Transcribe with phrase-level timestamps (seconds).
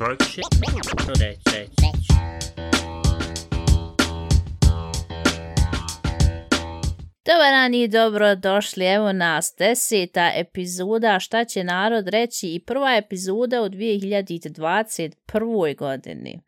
[0.00, 0.06] će
[1.20, 1.42] reći?
[1.56, 1.72] Reći?
[7.24, 12.96] Dobar dan i dobro došli, evo nas, deseta epizoda Šta će narod reći i prva
[12.96, 15.76] epizoda u 2021.
[15.76, 16.40] godini.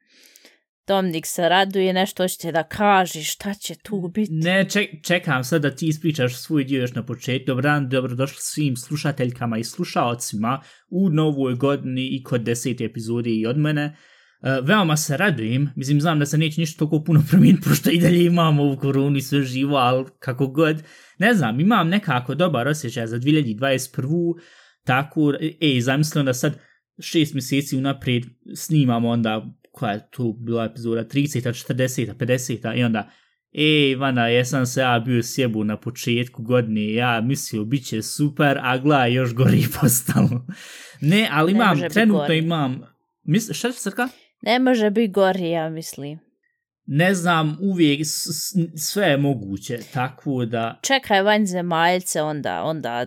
[0.87, 4.33] Dominik se raduje, nešto će da kaži, šta će tu biti?
[4.33, 7.47] Ne, ček, čekam sad da ti ispričaš svoj dio još na početku.
[7.47, 13.47] Dobar dan, dobrodošli svim slušateljkama i slušaocima u novoj godini i kod desete epizode i
[13.47, 13.97] od mene.
[14.41, 18.01] Uh, veoma se radujem, mislim, znam da se neće ništa toliko puno promijeniti, pošto i
[18.01, 18.77] dalje imamo u
[19.17, 20.83] i sve živo, ali kako god,
[21.19, 24.35] ne znam, imam nekako dobar osjećaj za 2021.
[24.85, 26.59] Tako, ej, zamislio da sad
[27.01, 28.23] šest mjeseci unaprijed
[28.57, 33.11] snimamo onda koja je tu bila epizoda 30, 40, 50 i onda
[33.55, 38.59] Ej, Ivana, jesam se ja bio sjebu na početku godine, ja mislio, bit će super,
[38.62, 40.47] a gla, još gori postalo.
[41.00, 42.81] Ne, ali imam, ne trenutno imam...
[43.23, 44.09] Mis, šta će srka?
[44.43, 46.19] Ne može biti gori, ja mislim.
[46.87, 48.00] Ne znam, uvijek
[48.77, 50.81] sve je moguće, tako da...
[50.83, 53.06] Čekaj vanzemaljce, onda, onda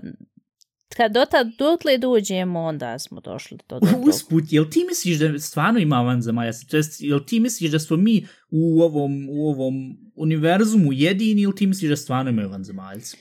[0.97, 3.88] kad do tad dotle dođemo, onda smo došli do toga.
[3.97, 6.52] Usput, jel ti misliš da stvarno ima vanzemalja?
[6.99, 11.89] Jel ti misliš da smo mi u ovom, u ovom univerzumu jedini ili ti misliš
[11.89, 13.17] da stvarno imaju vanzemaljci?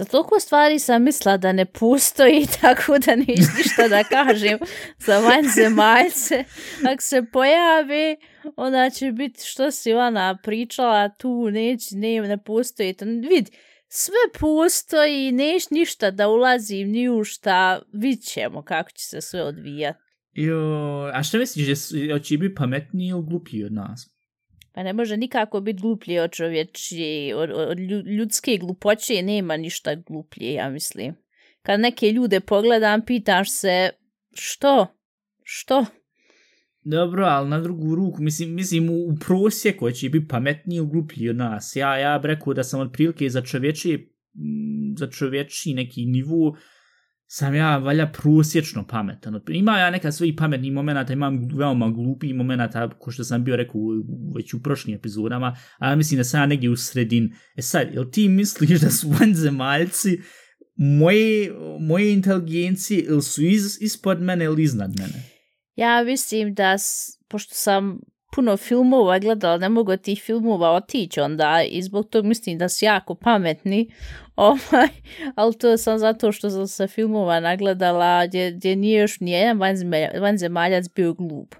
[0.00, 4.58] Za toliko stvari sam mislila da ne postoji, tako da niš ništa da kažem
[4.98, 6.44] za vanzemaljce.
[6.92, 8.16] Ako se pojavi,
[8.56, 12.94] onda će biti što si ona pričala, tu neće, ne, ne postoji.
[13.30, 13.50] Vidi,
[13.92, 19.42] sve postoji, neš ništa da ulazim ni u šta, vid ćemo kako će se sve
[19.42, 19.98] odvijati.
[20.32, 21.66] Jo, a što misliš,
[22.08, 24.10] da će biti pametniji ili gluplji od nas?
[24.72, 30.52] Pa ne može nikako biti gluplji od čovječi, od, od ljudske glupoće nema ništa gluplje,
[30.52, 31.14] ja mislim.
[31.62, 33.90] Kad neke ljude pogledam, pitaš se,
[34.34, 34.86] što?
[35.42, 35.86] Što?
[36.84, 41.28] Dobro, ali na drugu ruku, mislim, mislim u, u prosjeku će biti pametniji ili gluplji
[41.28, 41.76] od nas.
[41.76, 46.56] Ja, ja bih rekao da sam otprilike za čovječi, mm, za čovječi neki nivu,
[47.26, 49.40] sam ja valja prosječno pametan.
[49.48, 53.80] Ima ja neka svojih pametnih momenta, imam veoma glupi momenta, ko što sam bio rekao
[54.36, 57.34] već u prošlim epizodama, ali mislim da sam ja negdje u sredin.
[57.56, 60.20] E sad, jel ti misliš da su vanzemaljci
[60.76, 65.39] moje, moje inteligencije ili su iz, ispod mene ili iznad mene?
[65.80, 66.76] Ja mislim da,
[67.28, 68.00] pošto sam
[68.34, 72.84] puno filmova gledala, ne mogu tih filmova otići onda i zbog tog mislim da su
[72.84, 73.90] jako pametni,
[74.36, 74.88] ovaj,
[75.34, 79.58] ali to sam zato što sam se filmova nagledala gdje, gdje nije još nijedan
[80.20, 81.54] vanzemaljac bio glup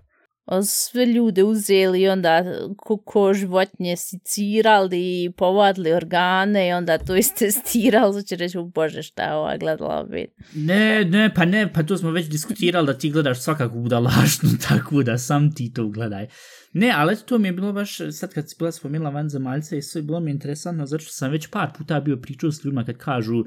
[0.62, 2.44] sve ljude uzeli i onda
[2.76, 9.22] ko, ko životnje sicirali i povadili organe i onda to istestirali, znači reći, bože šta
[9.22, 10.30] je ova gledala bit.
[10.54, 15.02] Ne, ne, pa ne, pa to smo već diskutirali da ti gledaš svakako budalašnu, tako
[15.02, 16.26] da sam ti to gledaj.
[16.72, 19.82] Ne, ali to mi je bilo baš, sad kad si bila spomenula van zemaljca i
[19.82, 22.96] sve bilo mi interesantno, zato što sam već par puta bio pričao s ljudima kad
[22.96, 23.44] kažu,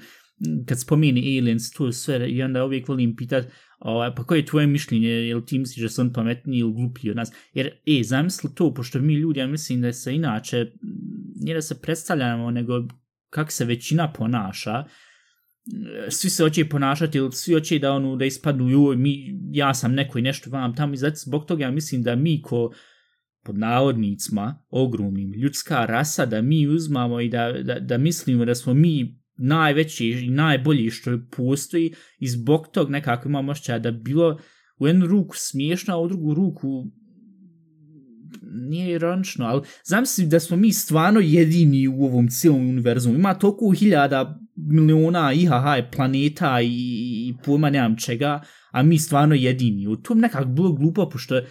[0.67, 3.47] kad spomeni aliens, to sve, i onda uvijek volim pitati,
[3.83, 7.09] Ovaj, pa koje je tvoje mišljenje, jel ti misliš da su on pametniji ili gluplji
[7.09, 7.31] od nas?
[7.53, 10.71] Jer, e, zamisli to, pošto mi ljudi, ja mislim da se inače,
[11.35, 12.87] nije da se predstavljamo, nego
[13.29, 14.83] kako se većina ponaša,
[16.09, 19.93] svi se hoće ponašati ili svi hoće da onu da ispadnu joj, mi, ja sam
[19.93, 22.73] neko i nešto vam tamo i zato zbog toga ja mislim da mi ko
[23.43, 28.73] pod navodnicima ogromnim ljudska rasa da mi uzmamo i da, da, da mislimo da smo
[28.73, 34.39] mi najveći i najbolji što postoji i zbog tog nekako imam ošćaja da bilo
[34.77, 36.85] u jednu ruku smiješno, a u drugu ruku
[38.51, 43.15] nije ironično, ali zamisli da smo mi stvarno jedini u ovom cijelom univerzumu.
[43.15, 46.67] Ima toliko hiljada miliona IHH planeta i,
[47.27, 49.87] i pojma nemam čega, a mi stvarno jedini.
[49.87, 51.41] U tom nekako bilo glupo, pošto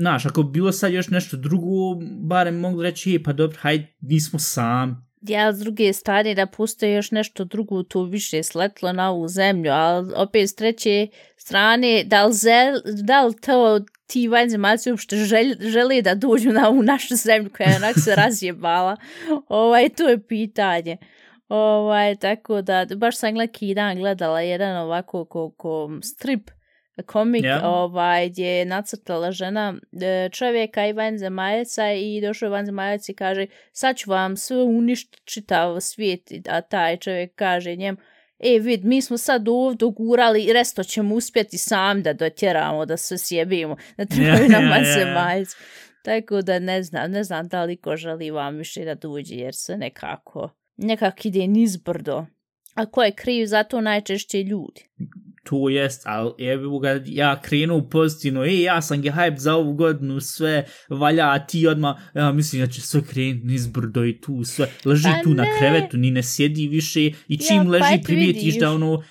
[0.00, 1.94] Znaš, ako bilo sad još nešto drugo,
[2.28, 6.94] barem mogu reći, e, pa dobro, hajde, nismo sami ja s druge strane da postoje
[6.94, 11.06] još nešto drugo to više sletlo na ovu zemlju, ali opet s treće
[11.36, 16.68] strane da li, zel, da li to ti vanzemaljci uopšte žel, žele da dođu na
[16.68, 18.96] ovu našu zemlju koja je onak se razjebala,
[19.48, 20.96] ovaj, to je pitanje.
[21.48, 23.34] Ovaj, tako da, baš sam
[23.74, 26.50] dan gledala jedan ovako ko, ko strip
[27.02, 27.60] komik yeah.
[27.64, 33.96] ovaj, gdje je nacrtala žena e, čovjeka i vanzemaljaca i došao vanzemaljac i kaže sad
[33.96, 37.96] ću vam sve uništiti čitav svijet, a taj čovjek kaže njem
[38.38, 42.96] e vid, mi smo sad ovdje gurali i resto ćemo uspjeti sam da dotjeramo, da
[42.96, 45.56] se sjebimo, da trebaju yeah, nam yeah, vanzemaljci.
[45.56, 45.88] Yeah.
[46.04, 49.54] Tako da ne znam, ne znam da li ko želi vam više da dođe jer
[49.54, 52.26] se nekako, nekako ide nizbrdo.
[52.78, 54.84] A ko je kriv za to najčešće ljudi?
[55.44, 59.72] To jest, ali evo ga, ja krenu pozitivno, ej, ja sam ga hype za ovu
[59.72, 64.44] godinu, sve valja, a ti odmah, ja mislim da će sve krenuti nizbrdo i tu
[64.44, 65.58] sve, leži Pa tu na ne.
[65.58, 68.60] krevetu, ni ne sjedi više i čim Ja, pa leži eto primijetiš vidiš.
[68.60, 69.02] da ono,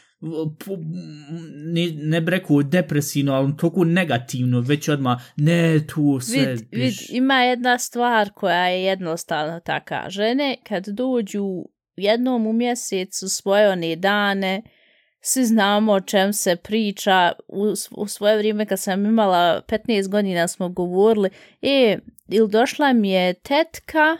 [0.65, 0.77] po,
[1.73, 6.93] ne, ne bi rekao depresivno, ali toliko negativno, već odmah, ne, tu sve, Vid, vid,
[7.09, 10.05] ima jedna stvar koja je jednostavno taka.
[10.09, 11.43] Žene kad dođu
[11.97, 14.61] jednom u mjesecu svoje one dane,
[15.21, 17.31] svi znamo o čem se priča.
[17.47, 21.29] U, u svoje vrijeme kad sam imala 15 godina smo govorili,
[21.61, 21.97] e,
[22.27, 24.17] ili došla mi je tetka,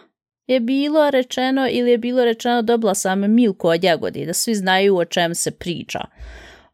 [0.47, 4.97] je bilo rečeno ili je bilo rečeno dobila sam milku od jagodi, da svi znaju
[4.97, 5.99] o čem se priča.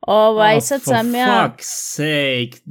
[0.08, 1.26] Ovaj, Oh, sad for sam ja...
[1.28, 2.62] fuck's sake.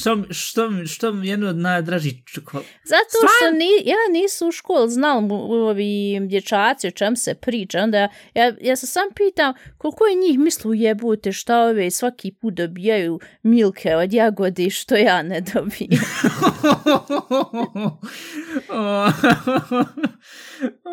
[0.00, 2.62] što, što, što mi jedno od najdražih čoko...
[2.84, 7.80] Zato što ni, ja nisu u školi znala ovi dječaci o čem se priča.
[7.80, 12.32] Onda ja, ja, ja se sam pitam koliko je njih mislu jebute šta ove svaki
[12.32, 15.90] put dobijaju milke od jagodi što ja ne dobijem.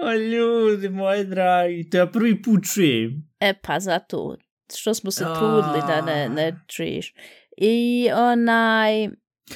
[0.04, 3.30] o, ljudi moji dragi, to ja prvi put čujem.
[3.40, 4.38] e pa zato
[4.78, 7.14] što smo se trudili da ne, ne čuješ.
[7.58, 9.04] I onaj...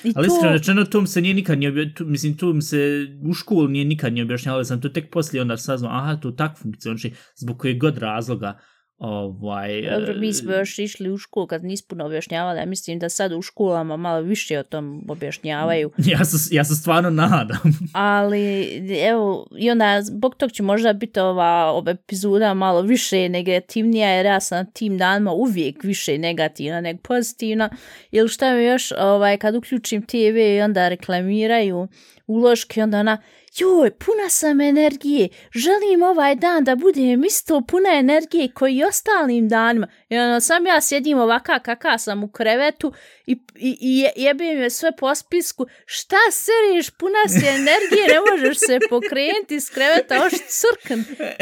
[0.03, 1.93] I Ali to- iskreno rečeno, to se nije nikad nije obja...
[1.93, 5.57] tu, mislim, to se u školu nije nikad nije objašnjavalo, sam to tek poslije onda
[5.57, 8.59] saznao, aha, to tak funkcioniše, zbog kojeg god razloga,
[8.97, 9.81] ovaj...
[9.81, 12.59] Dobro, mi smo e, još išli u školu kad nismo puno objašnjavali.
[12.59, 15.91] Ja mislim da sad u školama malo više o tom objašnjavaju.
[16.05, 17.61] Ja se, ja se stvarno nadam.
[17.93, 18.67] Ali,
[19.07, 24.25] evo, i onda, zbog tog će možda biti ova, ova epizoda malo više negativnija, jer
[24.25, 27.69] ja sam na tim danima uvijek više negativna nego pozitivna.
[28.11, 31.87] Ili šta mi još, ovaj, kad uključim TV i onda reklamiraju
[32.27, 33.17] uloške, onda ona,
[33.57, 39.49] joj, puna sam energije, želim ovaj dan da budem isto puna energije koji i ostalim
[39.49, 39.87] danima.
[40.09, 42.93] I onda sam ja sjedim ovaka kaka sam u krevetu
[43.25, 48.31] i, i, i je- jebem je sve po spisku, šta seriš, puna si energije, ne
[48.31, 50.99] možeš se pokrenuti iz kreveta, oš crkn.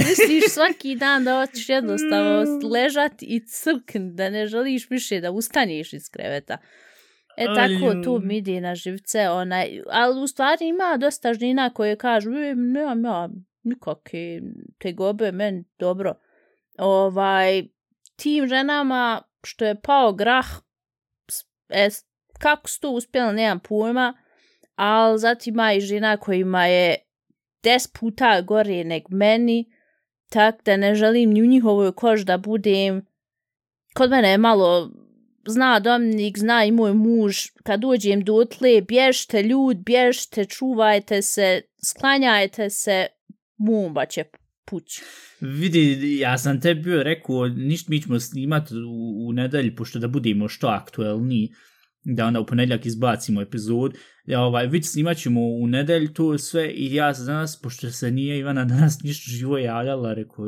[0.09, 5.93] Misliš svaki dan da hoćeš jednostavno ležati i crkn, da ne želiš više da ustaneš
[5.93, 6.57] iz kreveta.
[7.37, 11.69] E Aj, tako, tu mi ide na živce, onaj, ali u stvari ima dosta žena
[11.69, 13.29] koje kažu, e, nemam ja
[13.63, 14.41] nikakve
[14.79, 16.13] tegobe, meni dobro.
[16.77, 17.63] Ovaj,
[18.15, 20.45] tim ženama što je pao grah,
[21.69, 21.89] e,
[22.39, 24.13] kako su to uspjeli, nemam pojma,
[24.75, 26.95] ali zatim ima i žena kojima je
[27.63, 29.71] 10 puta gore nek meni,
[30.29, 33.05] tak da ne želim ni u njihovoj koži da budem.
[33.93, 34.91] Kod mene je malo,
[35.47, 42.69] zna Dominik, zna i moj muž, kad dođem dotle, bježte ljud, bježte, čuvajte se, sklanjajte
[42.69, 43.07] se,
[43.57, 44.23] bomba će
[44.65, 45.01] pući.
[45.39, 50.07] Vidi, ja sam te bio rekao, ništa mi ćemo snimat u, u nedelji, pošto da
[50.07, 51.53] budemo što aktuelni,
[52.03, 53.95] da onda u ponedljak izbacimo epizod.
[54.25, 58.11] Ja, ovaj, vidi, snimat ćemo u nedelju to sve i ja sam danas, pošto se
[58.11, 60.45] nije Ivana danas ništa živo javljala, rekao,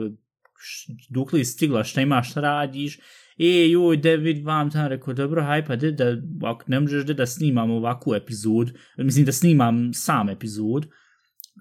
[1.09, 2.99] dok li stigla, šta imaš, šta radiš,
[3.37, 7.13] e, joj, David, vam tam, rekao, dobro, haj, pa de, da, ako ne možeš de
[7.13, 10.87] da snimam ovakvu epizod, mislim da snimam sam epizod,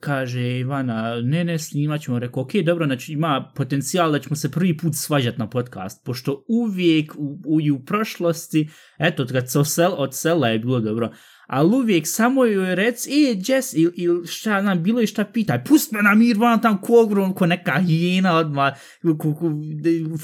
[0.01, 4.51] kaže Ivana, ne, ne, snimat ćemo, rekao, ok, dobro, znači ima potencijal da ćemo se
[4.51, 8.69] prvi put svađat na podcast, pošto uvijek u, u, u prošlosti,
[8.99, 11.11] eto, kad se osel, odsela je bilo dobro,
[11.47, 15.25] ali uvijek samo joj rec, e, Jess, ili il, šta ja znam, bilo je šta
[15.25, 19.35] pitaj, pust me na mir, van tam ko ogrom, ko neka hijena odmah, ko, ko,
[19.35, 19.51] ko,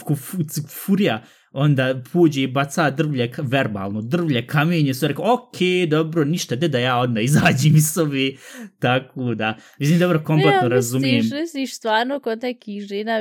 [0.04, 0.36] ko fu,
[0.68, 1.22] furija,
[1.52, 6.78] onda puđe i baca drvlje, verbalno, drvlje, kamenje, sve rekao, ok, dobro, ništa, de da
[6.78, 8.38] ja onda izađem iz sobi,
[8.78, 11.16] tako da, mislim, dobro, kompletno razumijem.
[11.16, 13.18] Misliš, misliš stvarno kod nekih žena,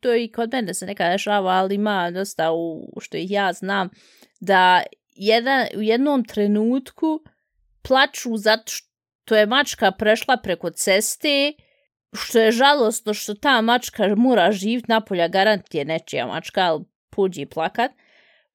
[0.00, 3.88] to i kod mene se neka dešava, ali ima dosta u, što ih ja znam,
[4.40, 4.82] da
[5.14, 7.20] jedan, u jednom trenutku
[7.82, 11.52] plaču zato što je mačka prešla preko ceste,
[12.12, 17.46] što je žalostno što ta mačka mora živjeti napolja, garant je nečija mačka, ali puđi
[17.46, 17.90] plakat.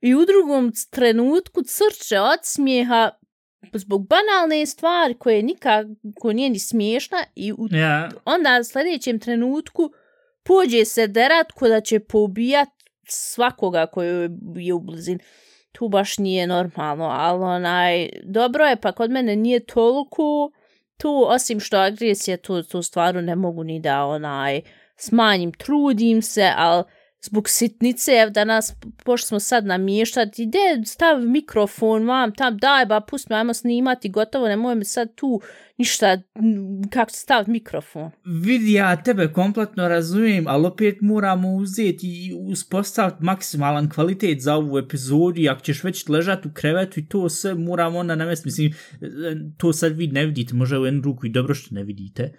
[0.01, 3.12] I u drugom trenutku crče od smijeha
[3.74, 9.92] zbog banalne stvari koje nikako nije ni smiješna i u Ja, onda u sljedećem trenutku
[10.44, 12.70] pođe se derat ko da će poubijat
[13.08, 15.20] svakoga koji je u blizini.
[15.71, 20.51] Tu baš nije normalno, ali onaj, dobro je, pa kod mene nije toliko
[20.97, 24.61] tu, osim što agresija, tu, tu stvaru ne mogu ni da onaj,
[24.95, 26.83] smanjim, trudim se, ali
[27.21, 28.73] zbog sitnice, evo danas,
[29.05, 34.09] pošto smo sad namještati, ide stav mikrofon, mam, tam, daj ba, pusti me, ajmo snimati,
[34.09, 35.41] gotovo, nemoj me sad tu
[35.77, 36.21] ništa,
[36.89, 38.11] kako stav mikrofon.
[38.25, 44.77] Vidi, ja tebe kompletno razumijem, ali opet moramo uzeti i uspostaviti maksimalan kvalitet za ovu
[44.77, 48.73] epizodu, ako ćeš već ležati u krevetu i to sve moramo onda navesti, mislim,
[49.57, 52.33] to sad vi ne vidite, možda u jednu ruku i dobro što ne vidite.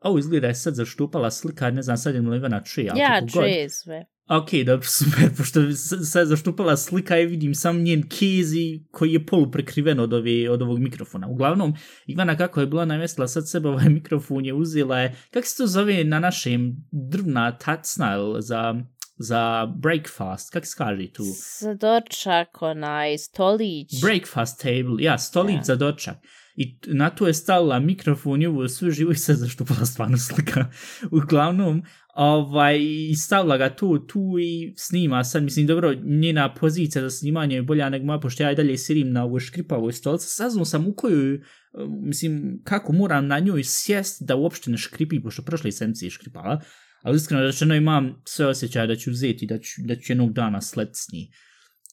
[0.00, 2.92] Ovo izgleda je sad zaštupala slika, ne znam sad je li Ivana čuje.
[2.96, 4.06] Ja čuje sve.
[4.28, 5.72] Ok, dobro, super, pošto
[6.04, 10.62] se zaštupala slika i vidim sam njen kezi koji je polu prekriven od, ove, od
[10.62, 11.28] ovog mikrofona.
[11.28, 11.74] Uglavnom,
[12.06, 15.66] Ivana kako je bila namestila sad sebe ovaj mikrofon je uzela je, kako se to
[15.66, 18.74] zove na našem drvna tacna za,
[19.18, 21.24] za breakfast, kako se kaže tu?
[21.60, 24.02] Za dočak, onaj stolić.
[24.02, 25.64] Breakfast table, ja, stolić ja.
[25.64, 26.16] za dočak.
[26.56, 30.64] I na to je stavila mikrofon i ovo sve živo i se zaštupala stvarno slika.
[31.22, 31.82] Uglavnom,
[32.16, 32.78] ovaj,
[33.16, 35.24] stavila ga tu, tu i snima.
[35.24, 38.78] Sad, mislim, dobro, njena pozicija za snimanje je bolja nego moja, pošto ja i dalje
[38.78, 41.40] sirim na ovoj škripavoj stolici, saznao sam u koju, eh,
[41.88, 46.60] mislim, kako moram na njoj sjest da uopšte ne škripi, pošto prošle sedmice je škripala,
[47.02, 50.60] ali iskreno rečeno imam sve osjećaje da ću uzeti, da ću, da ću jednog dana
[50.60, 51.28] sled s njih.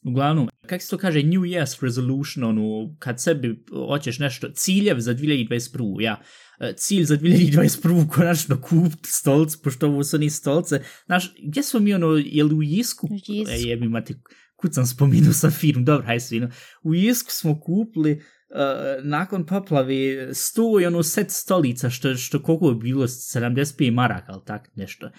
[0.06, 5.14] Uglavnom, kako se to kaže, New Year's Resolution, ono, kad sebi hoćeš nešto, ciljev za
[5.14, 6.02] 2021.
[6.02, 6.22] Ja,
[6.60, 8.10] e, cilj za 2021.
[8.16, 10.82] konačno kupiti stolc, pošto ovo su ni stolce.
[11.06, 13.08] Znaš, gdje smo mi ono, je li u Jisku?
[13.12, 13.54] Jisku.
[13.54, 14.16] E, jebi mati,
[14.56, 16.50] kud sam spominuo sa firm, dobro, hajde svino.
[16.84, 22.70] U Jisku smo kupili uh, nakon poplave sto i ono set stolica, što, što koliko
[22.70, 25.08] je bilo, 75 maraka, ali tak nešto.
[25.08, 25.12] E,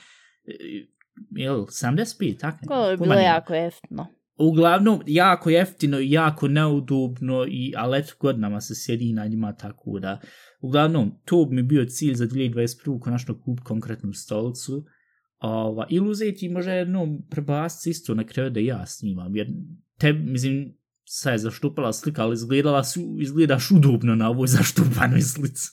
[1.30, 2.54] jel, 75, tak?
[2.66, 4.06] Ko je bilo jako jeftno.
[4.38, 9.98] Uglavnom, jako jeftino i jako neudobno, i, ali eto godinama se sjedi na njima tako
[9.98, 10.20] da.
[10.60, 13.00] Uglavnom, to bi mi bio cilj za 2021.
[13.00, 14.84] konačno kup konkretnu stolicu.
[15.38, 19.36] Ova, ili uzeti možda jedno prebasti isto na kraju da ja snimam.
[19.36, 19.48] Jer
[19.98, 25.68] te, mislim, sad je zaštupala slika, ali izgledala su, izgledaš udobno na ovoj zaštupanoj slici.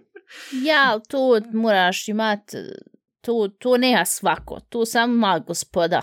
[0.68, 2.56] ja, to moraš imati,
[3.20, 6.02] to, to nema svako, to samo ma gospoda.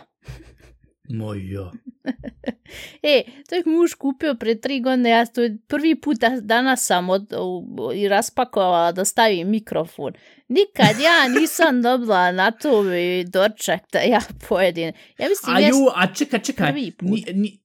[1.10, 1.72] Moja.
[3.04, 7.34] e, to je muž kupio pre tri godine, ja to prvi put danas sam od,
[7.34, 10.14] u, i raspakovala da stavim mikrofon.
[10.48, 12.84] Nikad ja nisam dobila na to
[13.26, 14.94] doček da ja pojedin.
[15.18, 16.72] Ja mislim, a, ju, a čekaj, čekaj.
[16.72, 17.10] Prvi put.
[17.10, 17.60] Ni, ni,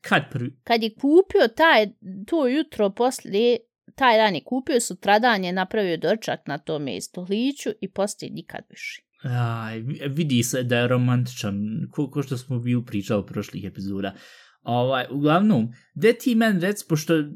[0.00, 0.56] kad prvi?
[0.64, 1.86] Kad je kupio taj,
[2.26, 3.58] to jutro poslije,
[3.94, 9.02] taj dan je kupio, sutradan je napravio dočak na tom stoliću i poslije nikad više.
[9.26, 14.14] Aj, vidi se da je romantičan, ko, ko što smo bili pričali u prošlih epizoda.
[14.62, 17.26] Ovaj, uglavnom, gde ti men rec, pošto eh,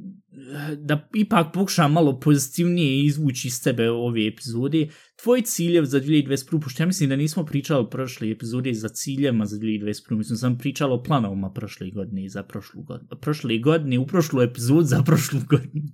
[0.77, 4.89] da ipak pokušam malo pozitivnije izvući iz tebe ove epizode,
[5.23, 9.47] tvoj ciljev za 2021, pošto ja mislim da nismo pričali o prošle epizode za ciljema
[9.47, 14.07] za 2021, mislim sam pričala o planovima prošle godine za prošlu godinu, prošle godine u
[14.07, 15.89] prošlu epizodu za prošlu godinu.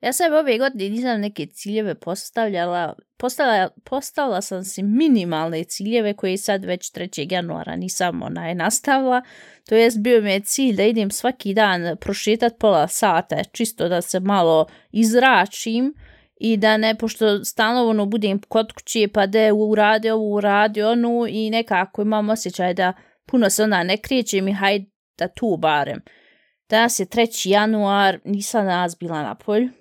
[0.00, 6.38] Ja sam ove godine nisam neke ciljeve postavljala, postavila, postavila sam si minimalne ciljeve koje
[6.38, 7.32] sad već 3.
[7.32, 9.22] januara nisam onaj nastavila.
[9.68, 14.02] To jest bio mi je cilj da idem svaki dan prošetat pola sata, čisto da
[14.02, 15.94] se malo izračim
[16.36, 21.26] i da ne, pošto stalno ono budem kod kuće pa da urade ovo, urade onu
[21.28, 22.92] i nekako imam osjećaj da
[23.26, 24.86] puno se onda ne kreće i hajde
[25.18, 26.00] da tu barem.
[26.68, 27.48] Danas je 3.
[27.50, 29.79] januar, nisam nas bila na polju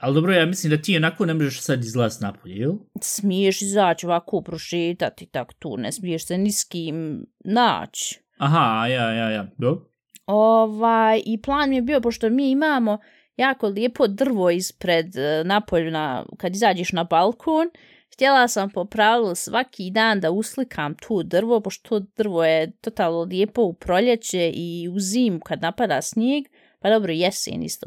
[0.00, 2.72] Ali dobro, ja mislim da ti onako ne možeš sad izlaz napolje, jel?
[3.00, 8.20] Smiješ izaći ovako prošetati, tako tu, ne smiješ se ni s kim naći.
[8.38, 9.90] Aha, ja, ja, ja, do.
[10.26, 12.98] Ovaj, I plan mi je bio, pošto mi imamo
[13.36, 17.70] jako lijepo drvo ispred e, napolju, na, kad izađeš na balkon,
[18.14, 23.22] htjela sam po pravilu svaki dan da uslikam tu drvo, pošto to drvo je totalno
[23.22, 26.44] lijepo u proljeće i u zimu kad napada snijeg,
[26.80, 27.86] pa dobro, jesen isto.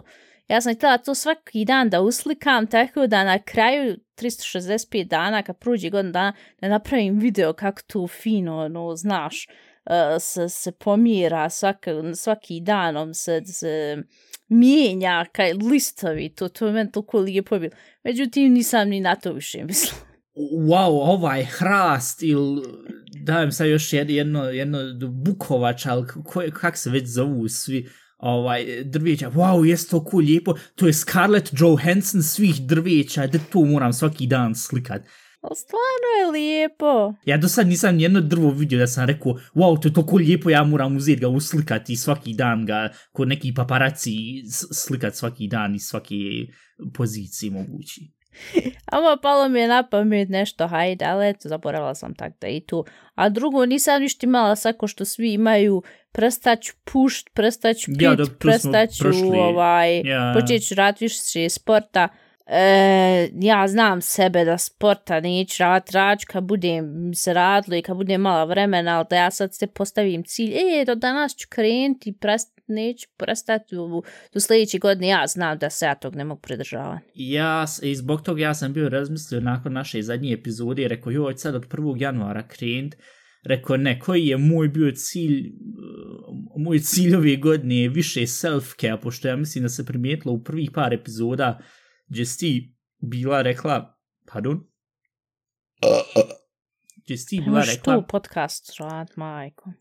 [0.50, 5.58] Ja sam htjela to svaki dan da uslikam, tako da na kraju 365 dana, kad
[5.58, 9.48] pruđi godin dana, da napravim video kako to fino, no, znaš,
[9.86, 13.98] uh, se, se pomira svaki, svaki danom, se, se
[14.48, 17.74] mijenja kaj listovi, to, to je meni toliko lijepo bilo.
[18.04, 20.10] Međutim, nisam ni na to više mislila.
[20.54, 22.62] Wow, ovaj hrast ili
[23.26, 24.80] dajem sad još jedno, jedno
[25.26, 26.08] bukovač, ali
[26.54, 31.50] kako se već zovu svi, ovaj, drveća, wow, jes to cool, lijepo, to je Scarlett
[31.60, 35.02] Johansson svih drveća, da to moram svaki dan slikat.
[35.42, 37.14] O, stvarno je lijepo.
[37.26, 40.50] Ja do sad nisam jedno drvo vidio da sam rekao, wow, to je toliko lijepo,
[40.50, 44.14] ja moram uzeti ga uslikati svaki dan ga, kod neki paparaci
[44.74, 46.48] slikat svaki dan i svaki
[46.94, 48.19] poziciji mogući.
[48.92, 52.60] Ama palo mi je na pamet nešto, hajde, ali eto, zaboravila sam tak da i
[52.62, 52.86] tu.
[53.16, 58.24] A drugo, nisam ništa imala sako što svi imaju, prestaću pušt, prestaću pit, Ja, da,
[58.40, 59.40] prestaću prošli.
[59.40, 60.36] ovaj, Ja.
[60.42, 62.08] počet ću rad više sporta.
[62.52, 67.82] E, ja znam sebe da sporta neću rad, rad ću kad budem se radilo i
[67.82, 71.48] kad budem mala vremena, ali da ja sad se postavim cilj, e, do danas ću
[71.50, 76.24] krenuti, prest, neću prestati u, do sljedeće godine, ja znam da se ja tog ne
[76.24, 77.06] mogu pridržavati.
[77.14, 81.56] Ja, i zbog toga ja sam bio razmislio nakon naše zadnje epizode, rekao, joj, sad
[81.56, 82.02] od 1.
[82.02, 82.96] januara krenut,
[83.44, 89.02] rekao, ne, koji je moj bio cilj, uh, moj cilj ove godine je više self-care,
[89.02, 91.60] pošto ja mislim da se primijetilo u prvih par epizoda,
[92.08, 93.98] gdje si bila rekla,
[94.32, 94.70] pardon,
[97.10, 99.72] gdje si ti bila rekla, tu podcast rad, majko.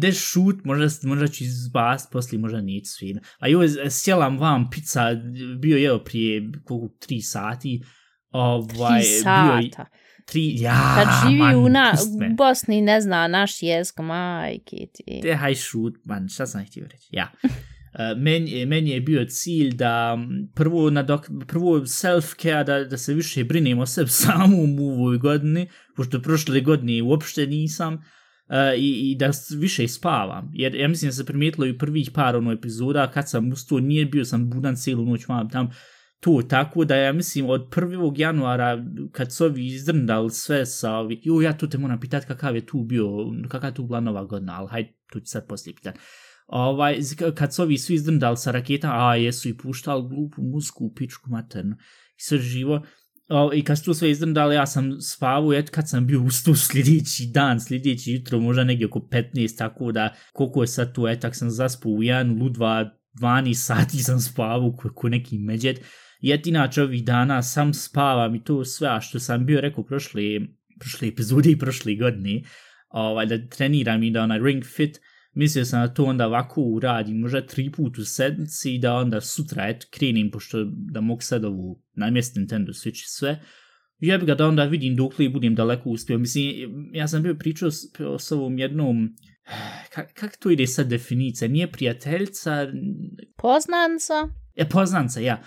[0.00, 3.22] de šut, možda, možda ću izbast, poslije možda neću svijedno.
[3.38, 5.10] A joj, sjelam vam pizza,
[5.58, 7.82] bio je prije koliko, tri sati,
[8.30, 9.86] ovaj, Tri bio sata.
[10.26, 12.30] tri, ja, Kad živi man, u na, me.
[12.30, 15.20] Bosni ne zna naš jezik, majke ti.
[15.22, 17.30] Te haj šut, man, šta sam htio reći, ja.
[18.16, 20.18] Meni, meni je bio cilj da
[20.54, 25.68] prvo, nadok, prvo self-care, da, da se više brinem o sebi samom u ovoj godini,
[25.96, 28.00] pošto prošle godine uopšte nisam, uh,
[28.78, 30.50] i, i da više spavam.
[30.54, 33.80] Jer ja mislim da se primijetilo i u prvih par ono epizoda, kad sam ustao,
[33.80, 35.70] nije bio sam budan cijelu noć, vam tam,
[36.20, 38.20] to, tako da ja mislim od 1.
[38.20, 42.56] januara kad su ovi izdrndali sve sa ovi, jo ja tu te moram pitati kakav
[42.56, 43.06] je tu bio,
[43.48, 45.98] kakva je tu bila nova godina, ali hajde tu ću sad poslije pitati.
[46.46, 46.98] Ovaj,
[47.34, 51.30] kad su ovi svi izdrndali sa raketa, a jesu i puštali glupu muziku u pičku
[51.30, 51.76] maternu
[52.16, 52.82] i sve živo,
[53.28, 56.54] O, I kad su to sve izdrndali, ja sam spavao, eto kad sam bio ustao
[56.54, 61.32] sljedeći dan, sljedeći jutro, možda negdje oko 15, tako da koliko je sad tu, eto,
[61.32, 65.80] sam zaspao u jedan, ludva, 12 sati sam spavao ko, ko neki međet.
[66.20, 70.22] Jet inače ovih dana sam spavam i to sve, a što sam bio rekao prošle,
[70.80, 72.42] prošle epizode i prošle godine,
[72.88, 75.00] ovaj, da treniram i da onaj ring fit,
[75.34, 79.20] mislio sam da to onda ovako uradim, možda tri put u sedmici i da onda
[79.20, 83.40] sutra et krenim, pošto da mogu sad ovu namjest Nintendo Switch i sve.
[83.98, 86.18] Ja bi ga da onda vidim dok li budem daleko uspio.
[86.18, 86.54] Mislim,
[86.92, 87.84] ja sam bio pričao s,
[88.18, 89.16] s ovom jednom,
[89.94, 92.66] kak, kak to ide sad definicija, nije prijateljica,
[93.36, 94.14] Poznanca?
[94.54, 95.42] je poznanca, ja.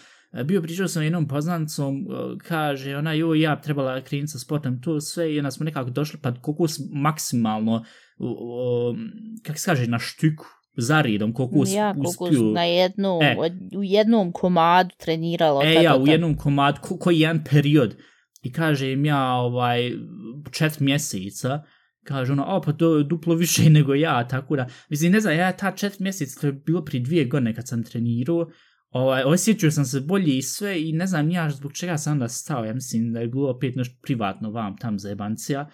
[0.45, 5.01] Bio pričao sam jednom poznancom, uh, kaže ona, joj, ja trebala krenuti sa sportom, to
[5.01, 7.83] sve, i onda smo nekako došli, pa koliko maksimalno,
[9.43, 10.45] kako se kaže, na štyku,
[10.77, 12.41] zaredom, koliko s- ja, koliko uspio.
[12.41, 13.35] na jednom, E.
[13.77, 15.61] u jednom komadu treniralo.
[15.63, 17.95] E, ja, u jednom komadu, ko, koji jedan period,
[18.43, 19.91] i kaže im ja, ovaj,
[20.51, 21.63] čet mjeseca,
[22.03, 25.35] kaže ono, o, pa to je duplo više nego ja, tako da, mislim, ne znam,
[25.35, 28.47] ja ta čet mjeseca, to je bilo prije dvije godine kad sam trenirao,
[28.97, 32.27] ovaj, osjećao sam se bolje i sve i ne znam ja zbog čega sam onda
[32.27, 35.69] stao, ja mislim da je bilo opet nešto privatno vam tam za jebancija,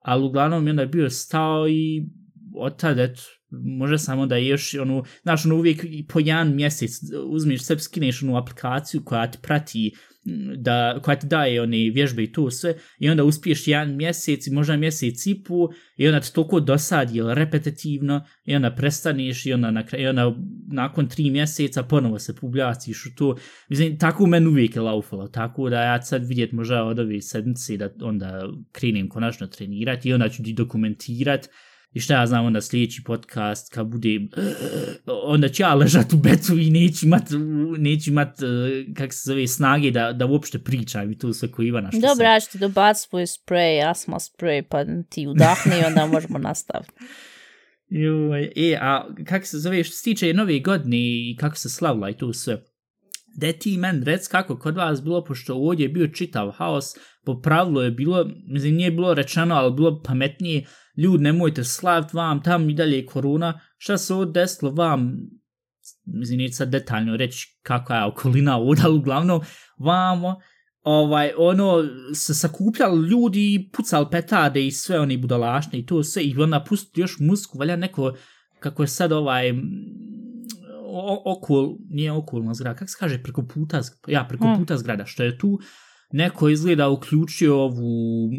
[0.00, 2.06] ali uglavnom je onda bio stao i
[2.54, 6.90] od tada, eto, može samo da još, ono, znaš, ono uvijek i po jedan mjesec
[7.26, 12.22] uzmeš sebi, skineš onu aplikaciju koja ti prati, mm, da, koja ti daje one vježbe
[12.22, 16.20] i to sve, i onda uspiješ jedan mjesec i možda mjesec i pu, i onda
[16.20, 20.36] ti toliko dosadi, jel, repetitivno, i onda prestaneš, i onda, na i onda
[20.72, 23.36] nakon tri mjeseca ponovo se publijaciš u to.
[23.68, 27.20] Mislim, tako u meni uvijek je laufalo, tako da ja sad vidjet možda od ove
[27.20, 31.48] sedmice da onda krenem konačno trenirati i onda ću ti dokumentirati
[31.96, 34.28] I šta ja znam, onda sljedeći podcast, kad budem,
[35.06, 37.22] onda ću ja ležat u betu i neću imat,
[37.78, 41.62] neću imat, eh, kak se zove, snage da, da uopšte pričam i to sve ko
[41.62, 42.26] Ivana što Dobro, sam.
[42.26, 46.92] ja ću ti dobac svoj spray, asma spray, pa ti udahni i onda možemo nastaviti.
[47.88, 52.10] Joj, e, a kako se zove, što se tiče nove godine i kako se slavila
[52.10, 52.62] i to sve.
[53.36, 56.84] Da ti men rec kako kod vas bilo, pošto ovdje je bio čitav haos,
[57.24, 62.42] po pravilu je bilo, mislim nije bilo rečeno, ali bilo pametnije, ljudi nemojte slavit vam,
[62.42, 65.16] tam i dalje je korona, šta se ovdje desilo vam,
[66.04, 69.40] mislim neću sad detaljno reći kakva je okolina ovdje, ali uglavnom
[69.78, 70.36] vamo,
[70.82, 76.22] ovaj, ono, se sakupljali ljudi i pucali petade i sve oni budalašne i to sve,
[76.22, 78.16] i onda pustiti još musku, valja neko,
[78.60, 79.52] kako je sad ovaj,
[81.26, 84.56] okul, nije okulna zgrada, kako se kaže, preko puta, ja, preko Hmm.
[84.56, 85.58] puta zgrada, što je tu,
[86.12, 88.30] neko izgleda uključio ovu,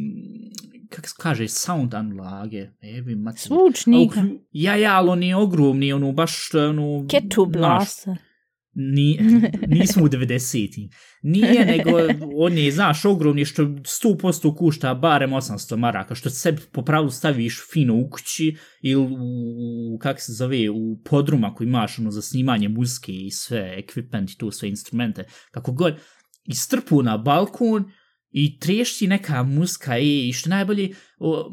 [0.89, 3.41] kako se kaže, sound unlage, jebi mater.
[3.41, 4.19] Zvučnika.
[4.19, 7.05] Uklju- Ja, ja, ali on je ogromni, ono, baš, ono...
[7.09, 8.15] Ketu znaš, blasta.
[8.79, 9.19] Ni,
[9.79, 10.89] nismo u 90-im.
[11.21, 11.91] Nije, nego
[12.35, 17.59] on je, znaš, ogromni što 100% kušta barem 800 maraka, što sebi po pravilu staviš
[17.73, 22.69] fino u kući ili u, kak se zove, u podrum ako imaš ono za snimanje
[22.69, 25.99] muzike i sve, ekvipment i to, sve instrumente, kako god.
[26.45, 27.91] i strpu na balkon
[28.31, 31.51] i trešti neka muska i što najbolje o,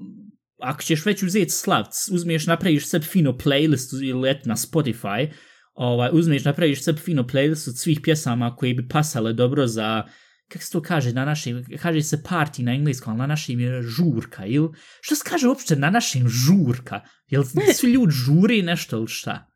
[0.58, 5.30] ako ćeš već uzeti slavc, uzmiješ, napraviš sebi fino playlist ili et na Spotify,
[5.74, 10.04] ovaj, uzmiješ, napraviš sebi fino playlist od svih pjesama koje bi pasale dobro za,
[10.48, 13.82] kako se to kaže na našim, kaže se party na engleskom, ali na našim je
[13.82, 14.68] žurka, ili,
[15.00, 17.00] što se kaže uopšte na našim žurka?
[17.26, 19.46] Jel svi ljudi žuri nešto ili šta?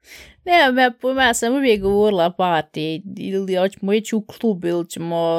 [0.45, 5.37] Ne, pojma, ja sam uvijek govorila party, ili hoćemo ići u klub, ili ćemo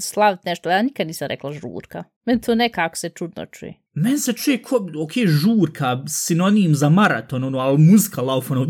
[0.00, 2.04] slaviti nešto, ja nikad nisam rekla žurka.
[2.26, 3.74] Meni to nekako se čudno čuje.
[3.94, 8.66] Meni se čuje ko, ok, žurka, sinonim za maraton, ono, ali muzika lauf, ono,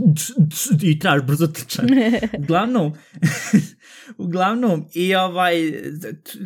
[0.82, 1.86] i traž brzo trčan.
[2.42, 2.92] Uglavnom,
[4.26, 5.54] uglavnom, i ovaj,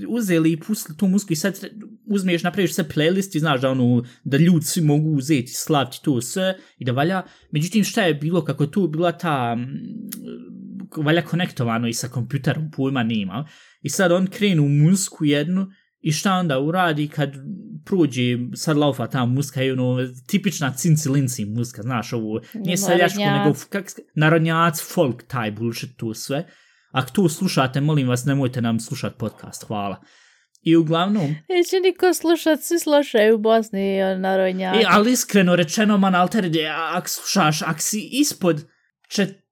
[0.09, 1.61] uzeli i pustili tu muziku i sad
[2.07, 6.21] uzmeš, napraviš sve playlist i znaš da ono, da ljudi svi mogu uzeti, slaviti to
[6.21, 6.42] sve
[6.79, 7.23] i da valja.
[7.51, 9.57] Međutim, šta je bilo, kako je tu bila ta,
[10.97, 13.49] valja konektovano i sa kompjuterom, pojma nema.
[13.83, 15.67] I sad on krenu muziku jednu,
[16.03, 17.33] I šta onda uradi kad
[17.85, 23.19] prođe, sad laufa ta muska, je ono, tipična cinci linci muska, znaš, ovo, nije seljačko,
[23.19, 26.47] nego kak, narodnjac, folk, taj bullshit, tu sve.
[26.91, 30.03] Ako to slušate, molim vas, nemojte nam slušati podcast, hvala.
[30.63, 31.37] I uglavnom...
[31.49, 33.97] Neće niko slušat, svi slušaju u Bosni.
[34.81, 36.51] I, ali iskreno rečeno, man, alter,
[36.93, 38.65] ako slušaš, ako si ispod
[39.09, 39.43] čet,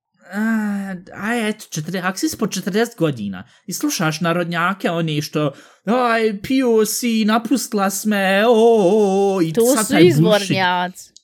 [1.14, 5.52] aj, eto, četiri, ako si ispod 40 godina i slušaš narodnjake, oni što,
[5.84, 11.19] aj, pio si, napustila sme, o, o, o, i to sad su izvornjaci.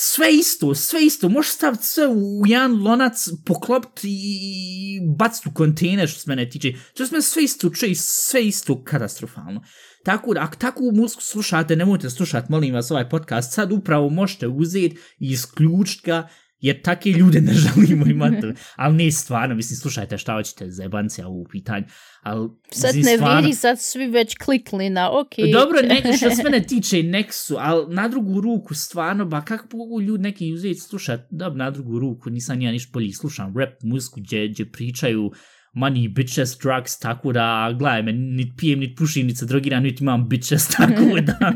[0.00, 6.08] Sve isto, sve isto, možeš staviti sve u jedan lonac, poklopiti i baciti u kontejner
[6.08, 6.72] što se mene tiče.
[6.94, 9.62] To se sve isto čuje, sve isto katastrofalno.
[10.04, 14.48] Tako da, ako takvu muziku slušate, nemojte slušati, molim vas, ovaj podcast, sad upravo možete
[14.48, 16.28] uzeti i isključiti ga
[16.60, 18.46] jer takve ljude ne želimo imati.
[18.76, 21.86] ali ne stvarno, mislim, slušajte šta hoćete za jebancija u pitanju.
[22.22, 23.40] Al, sad ne stvarno...
[23.40, 25.32] vidi, sad svi već klikli na ok.
[25.52, 29.76] Dobro, neki što se mene tiče nek su, ali na drugu ruku stvarno, ba kako
[29.76, 33.82] mogu ljudi neki uzeti slušati, dobro, na drugu ruku, nisam ja niš bolji, slušam rap
[33.82, 35.30] muziku gdje, gdje pričaju
[35.74, 40.00] money, bitches, drugs, tako da, gledaj me, nit pijem, nit pušim, nit se drogiram, nit
[40.00, 41.54] imam bitches, tako da,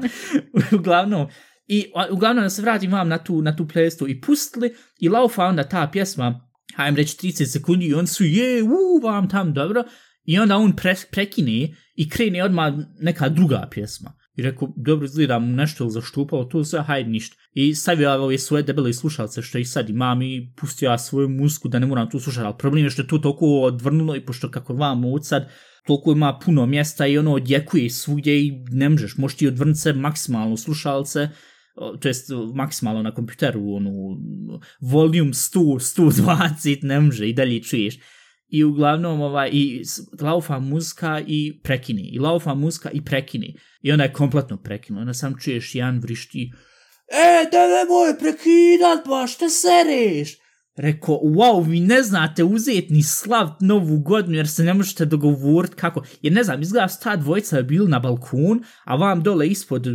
[0.72, 1.26] uglavnom,
[1.66, 5.44] I uglavnom da se vratim vam na tu, na tu playlistu i pustili i laufa
[5.44, 9.84] onda ta pjesma, hajdem reći 30 sekundi i on su je, u, vam tam dobro.
[10.24, 14.12] I onda on pre, prekine i krene odmah neka druga pjesma.
[14.36, 17.36] I rekao, dobro, izgleda mu nešto zaštupalo, to sve, hajde ništa.
[17.54, 21.68] I stavio ove svoje debele slušalce što i sad imam i pustio ja svoju musku
[21.68, 22.46] da ne moram tu slušati.
[22.46, 25.50] Ali problem je što je to toliko odvrnulo i pošto kako vam od sad,
[25.86, 29.92] toliko ima puno mjesta i ono odjekuje svugdje i ne možeš, možeš ti odvrnuti se
[29.92, 31.28] maksimalno slušalce
[31.74, 34.16] to jest maksimalno na kompjuteru, onu,
[34.80, 37.98] volume 100, 120, ne može i dalje čuješ.
[38.52, 39.82] I uglavnom, ovaj, i
[40.20, 42.10] laufa muzika i prekini.
[42.14, 43.56] I laufa muzika i prekini.
[43.82, 45.00] I ona je kompletno prekinu.
[45.00, 46.52] ona sam čuješ jedan vrišti,
[47.12, 50.42] e, da ne moje prekidat, ba, pa šta sereš?
[50.76, 55.74] Rekao, wow, vi ne znate uzeti ni slav novu godinu jer se ne možete dogovoriti
[55.76, 56.02] kako.
[56.22, 59.86] Jer ne znam, izgleda ta dvojica je bil na balkon, a vam dole ispod,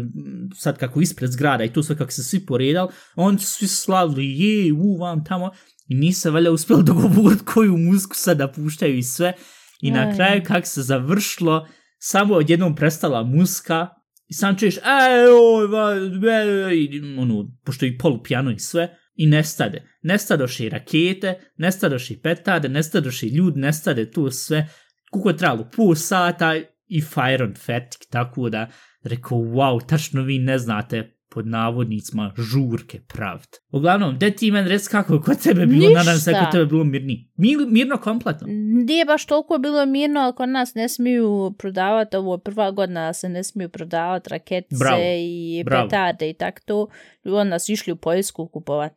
[0.55, 4.39] sad kako ispred zgrada i to sve kako se svi poredali, on su svi slavili,
[4.39, 5.51] je, u, vam tamo.
[5.87, 9.33] I nisa valjda uspjeli dogovoriti koju muziku sada puštaju i sve.
[9.81, 11.67] I na kraju kako se završilo,
[11.99, 13.87] samo odjednom prestala muska
[14.27, 15.27] i sam čuješ, ej,
[15.69, 15.91] va,
[17.21, 19.83] ono, pošto i polu pijano i sve, i nestade.
[20.01, 24.67] Nestadoše i rakete, nestadoše i petade, nestadoše i ljud, nestade tu sve.
[25.11, 26.55] Kuko je trebalo pol sata
[26.87, 28.69] i fire on fatik, tako da
[29.03, 33.47] rekao, wow, tačno vi ne znate pod navodnicima žurke pravd.
[33.71, 36.03] Uglavnom, gde ti men rec kako kod tebe bilo, Ništa.
[36.03, 37.31] nadam se kod tebe bilo mirni.
[37.35, 38.47] Mir, mirno kompletno.
[38.87, 43.13] Nije baš toliko bilo mirno, ali kod nas ne smiju prodavati, ovo je prva godina
[43.13, 45.01] se ne smiju prodavati raketice Bravo.
[45.03, 45.87] i Bravo.
[45.89, 46.87] petarde i tako to.
[47.25, 48.93] Onda su išli u Poljsku kupovat.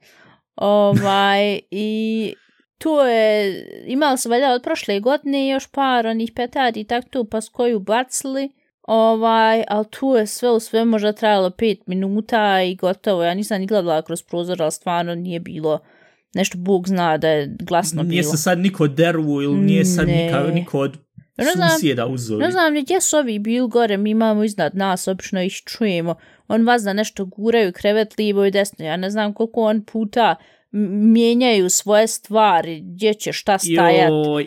[0.56, 2.34] Ovaj, i
[2.78, 3.54] tu je,
[3.86, 7.52] imali su valjda od prošle godine još par onih petardi i tako to, pa su
[7.52, 8.59] koju bacili.
[8.92, 13.22] Ovaj, ali tu je sve u sve možda trajalo pet minuta i gotovo.
[13.24, 15.78] Ja nisam ni gledala kroz prozor, ali stvarno nije bilo
[16.34, 18.32] nešto Bog zna da je glasno Nije bilo.
[18.32, 20.24] se sad niko dervu ili nije sad Ne.
[20.24, 20.98] nika, niko od
[21.38, 22.42] Ne znam- susjeda uzovi.
[22.42, 26.14] Ne znam gdje su ovi bili gore, mi imamo iznad nas, obično ih čujemo.
[26.48, 28.84] On vas da nešto guraju krevet lijevo i desno.
[28.84, 30.36] Ja ne znam koliko on puta
[30.72, 34.12] mijenjaju svoje stvari, gdje će šta stajati.
[34.12, 34.40] Jo,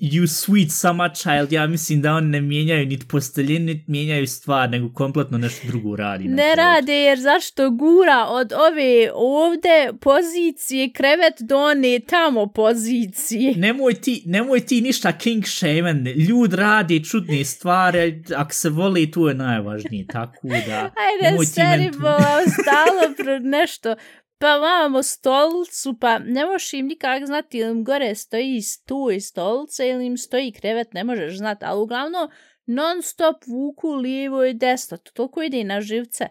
[0.00, 4.70] you sweet summer child, ja mislim da oni ne mijenjaju niti posteljinu, niti mijenjaju stvar,
[4.70, 6.24] nego kompletno nešto drugo radi.
[6.28, 13.54] Ne rade, jer zašto gura od ove ovde pozicije krevet do one tamo pozicije.
[13.66, 19.26] Nemoj ti, nemoj ti ništa king shaman, ljud radi čudne stvari, ako se voli, tu
[19.26, 20.90] je najvažnije, tako da...
[21.06, 23.94] Ajde, bola, ostalo nešto
[24.38, 29.20] pa vamo stolcu, pa ne možeš im nikak znati ili im gore stoji tu i
[29.20, 32.28] stolca ili im stoji krevet, ne možeš znati, ali uglavnom
[32.66, 36.26] non stop vuku lijevo i desno, to toliko ide na živce.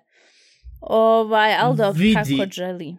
[0.81, 2.95] Ovaj, ali dobro, kako želi.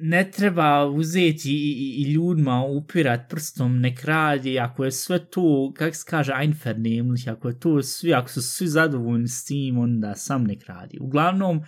[0.00, 5.72] Ne treba uzeti i, i, i ljudima upirat prstom, nek radi, ako je sve to,
[5.76, 10.14] kak se kaže, einvernehmlich, ako je to svi, ako su svi zadovoljni s tim, onda
[10.14, 10.98] sam nek radi.
[11.00, 11.60] Uglavnom,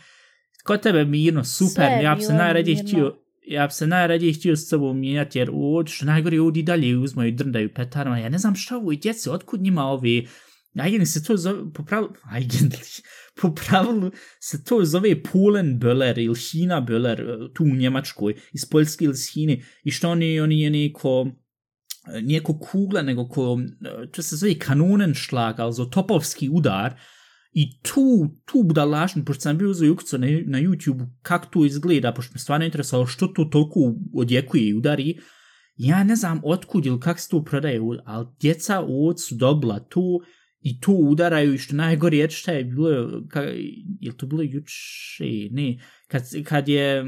[0.65, 4.57] kod tebe mirno, super, Sve ja bi se najradije htio, ja bi se najradije htio
[4.57, 8.39] s tobom mijenjati, jer ovdje što najgore ovdje dalje uzmaju i drndaju petarima, ja ne
[8.39, 10.29] znam šta ovo i djece, otkud njima ovi,
[10.75, 12.77] ajgeni se to zove, po pravilu, ajgeni,
[13.43, 19.13] po pravilu se to zove Polenböller ili Hina Böller tu u Njemačkoj, iz Poljske ili
[19.13, 21.31] iz Hine, i što oni, oni je neko,
[22.23, 23.59] nije ko kugla, nego ko,
[24.13, 26.95] to se zove kanonenšlag, also topovski udar,
[27.53, 32.33] I tu, tu budalašnju, pošto sam bio ukucao na, na YouTube kako to izgleda, pošto
[32.35, 35.19] me stvarno interesalo što to toliko odjekuje i udari,
[35.77, 40.21] ja ne znam otkud ili kako se to prodaje, ali djeca od su dobila tu
[40.61, 43.41] i tu udaraju i što najgore je šta je bilo, ka,
[44.01, 47.05] je to bilo juče, ne, kad, kad je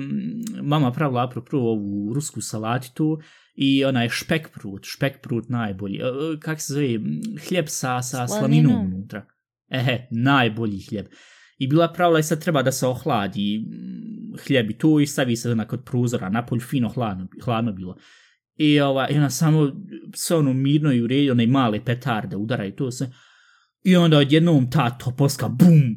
[0.62, 3.18] mama pravila apropo ovu rusku salati tu
[3.54, 6.00] i onaj špek prut, špek prut najbolji,
[6.40, 6.98] kako se zove,
[7.48, 9.31] hljeb sa, sa slaninom unutra
[9.72, 11.06] ehe, najbolji hljeb.
[11.58, 13.64] I bila pravila i sad treba da se ohladi
[14.32, 17.96] hljebi hljeb i to i stavi se onak od prozora, napolj fino hladno, hladno bilo.
[18.56, 19.72] I, ova, i ona samo
[20.14, 23.10] sve ono mirno i uredio, onaj male petarde udara i to se.
[23.84, 25.96] I onda odjednom ta toposka, bum!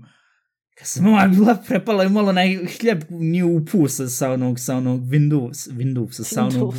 [0.78, 2.42] Kad se mama bila prepala i malo na
[2.80, 6.76] hljeb nije upus sa onog, sa onog Windows, Windows, sa onog,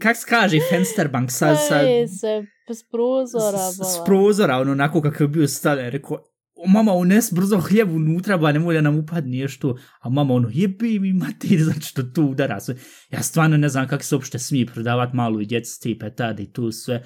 [0.00, 1.80] kak se kaže, Fensterbank, sa, sa,
[2.20, 6.24] se, s prozora, s, s prozora, ono, onako kako je bio stavljen, rekao,
[6.66, 10.98] mama, unes brzo hljeb unutra, ba nemoj da nam upadne nešto, a mama, ono, jebi
[10.98, 12.76] mi mater, znači to tu udara sve.
[13.10, 16.52] Ja stvarno ne znam kako se uopšte smije prodavat malu i djeci te petade i
[16.52, 17.04] tu sve,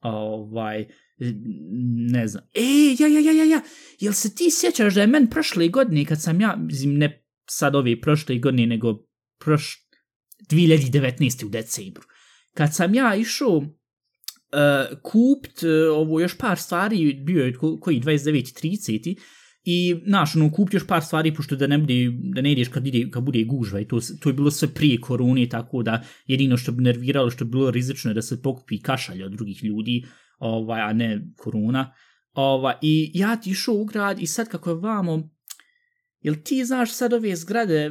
[0.00, 0.86] ovaj,
[2.12, 2.44] ne znam.
[2.54, 3.60] E, ja, ja, ja, ja, ja,
[4.00, 7.74] jel se ti sjećaš da je men prošle godine, kad sam ja, mislim, ne sad
[7.74, 9.06] ove prošle godine, nego
[9.38, 9.85] proš,
[10.50, 11.44] 2019.
[11.44, 12.02] u decembru,
[12.54, 13.66] kad sam ja išao e,
[14.56, 19.16] uh, kupt uh, e, ovo još par stvari, bio je koji 29-30
[19.68, 21.94] i znaš, ono, kupt još par stvari, pošto da ne bude,
[22.34, 25.00] da ne ideš kad, ide, kad bude gužva i to, to je bilo sve prije
[25.00, 28.80] korone, tako da jedino što bi nerviralo, što bi bilo rizično je da se pokupi
[28.80, 30.04] kašalj od drugih ljudi,
[30.38, 31.92] ovaj, a ne korona.
[32.32, 35.30] Ovaj, I ja ti išao u grad i sad kako je vamo,
[36.20, 37.90] jel ti znaš sad ove zgrade,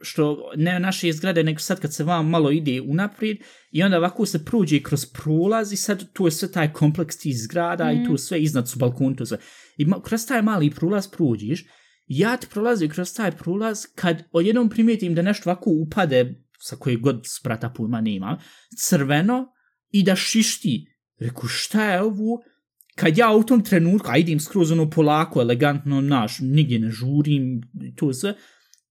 [0.00, 3.38] što ne naše zgrade, nego sad kad se vam malo ide unaprijed
[3.70, 7.38] i onda ovako se pruđe kroz prolaz i sad tu je sve taj kompleks tih
[7.38, 7.90] zgrada mm.
[7.90, 9.38] i tu sve iznad su balkoni, to sve.
[9.76, 11.64] I kroz taj mali prolaz pruđiš,
[12.06, 16.96] ja ti prolazi kroz taj prolaz kad odjednom primijetim da nešto ovako upade sa koje
[16.96, 18.38] god sprata pojma nema,
[18.78, 19.46] crveno
[19.90, 20.86] i da šišti.
[21.18, 22.42] Reku, šta je ovo?
[22.94, 27.60] Kad ja u tom trenutku, a idem skroz ono polako, elegantno, naš, nigdje ne žurim,
[27.96, 28.34] to sve,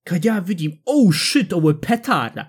[0.07, 2.47] kad ja vidim, oh shit, ovo je petarda.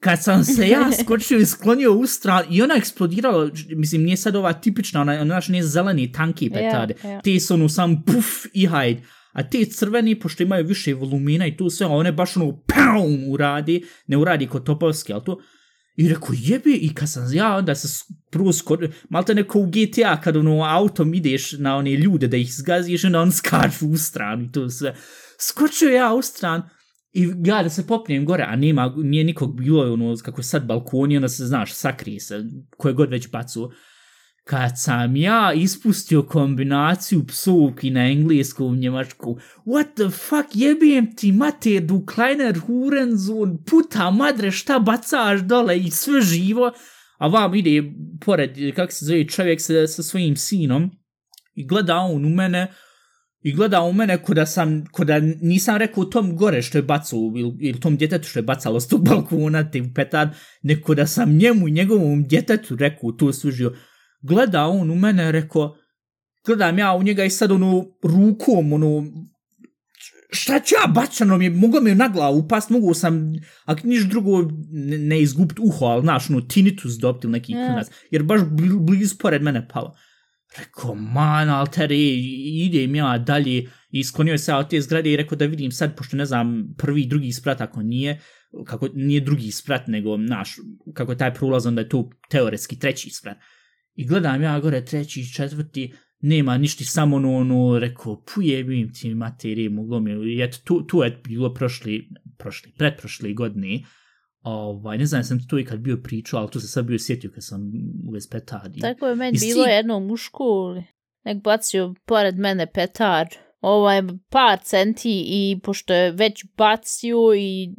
[0.00, 4.36] Kad sam se ja skočio i sklonio u stran i ona eksplodirala, mislim, nije sad
[4.36, 6.94] ova tipična, ona, ona nije zeleni, tanki petarde.
[6.94, 7.22] Yeah, yeah.
[7.22, 8.98] Te su ono sam puf i hajd.
[9.32, 13.84] A te crveni, pošto imaju više volumina i to sve, one baš ono pam uradi,
[14.06, 15.40] ne uradi kod topovski, ali to,
[15.96, 19.66] I rekao, jebi, i kad sam ja, onda se prvo skoro, malo te neko u
[19.66, 23.96] GTA, kad ono autom ideš na one ljude da ih zgaziš, onda on skaču u
[23.96, 24.94] stranu i to sve.
[25.40, 26.64] Skočio ja u stranu,
[27.16, 31.16] I ja da se popnijem gore, a nema, nije nikog bilo, ono, kako sad balkoni,
[31.16, 32.44] onda se, znaš, sakrije se,
[32.76, 33.70] koje god već bacu.
[34.44, 41.80] Kad sam ja ispustio kombinaciju psovki na engleskom njemačku, what the fuck, jebijem ti mate,
[41.80, 46.72] du kleiner Hurensohn, puta madre, šta bacaš dole i sve živo,
[47.18, 47.92] a vam ide
[48.24, 50.90] pored, kak se zove, čovjek sa, sa svojim sinom,
[51.54, 52.72] i gleda on u mene,
[53.46, 56.82] i gleda u mene ko da sam, ko da nisam rekao tom gore što je
[56.82, 60.30] bacao, ili, ili tom djetetu što je bacalo s tog balkona, te u petard,
[60.62, 63.72] neko da sam njemu i njegovom djetetu rekao to služio.
[64.22, 65.76] Gleda on u mene, rekao,
[66.46, 69.06] gledam ja u njega i sad ono rukom, ono,
[70.30, 71.50] šta ću ja bačano mi je,
[71.82, 73.32] mi je na glavu upast, mogu sam,
[73.64, 77.66] ako niš drugo ne, ne izgubit uho, ali znaš, ono, tinnitus dobit ili neki Ja.
[77.66, 79.94] klinac, jer baš bli- blizu pored mene palo.
[80.58, 85.46] Rekao, man, altere, idem ja dalje i sklonio se od te zgrade i rekao da
[85.46, 88.20] vidim sad, pošto ne znam, prvi, drugi sprat, ako nije,
[88.66, 90.56] kako nije drugi sprat, nego, naš,
[90.94, 93.36] kako je taj prolaz, onda je to teoretski treći sprat.
[93.94, 99.70] I gledam ja gore treći, četvrti, nema ništa, samo ono, ono, rekao, pujebim ti materije,
[99.70, 103.80] moglo mi, eto, tu, tu je bilo prošli, prošli, pretprošli godine,
[104.46, 107.30] ovaj, ne znam, sam ti to ikad bio pričao, ali tu se sad bio sjetio
[107.34, 107.72] kad sam
[108.08, 108.80] u vez petardi.
[108.80, 110.84] Tako je meni bilo si- jedno u školi.
[111.24, 113.26] Nek bacio pored mene petar.
[113.60, 117.74] Ovaj par centi i pošto je već bacio i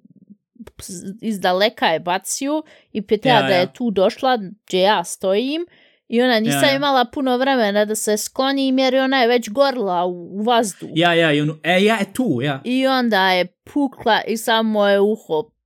[1.21, 3.59] iz daleka je bacio i petarda Ja, ja.
[3.59, 5.65] je tu došla gdje ja stojim
[6.07, 6.75] i ona nisam Ja, ja.
[6.75, 10.93] imala puno vremena da se sklonim jer ona je već gorla u, u vazduhu.
[10.95, 12.61] Ja, ja, i ono, e, ja, tu, ja.
[12.63, 15.56] I onda je pukla i samo je uho ps-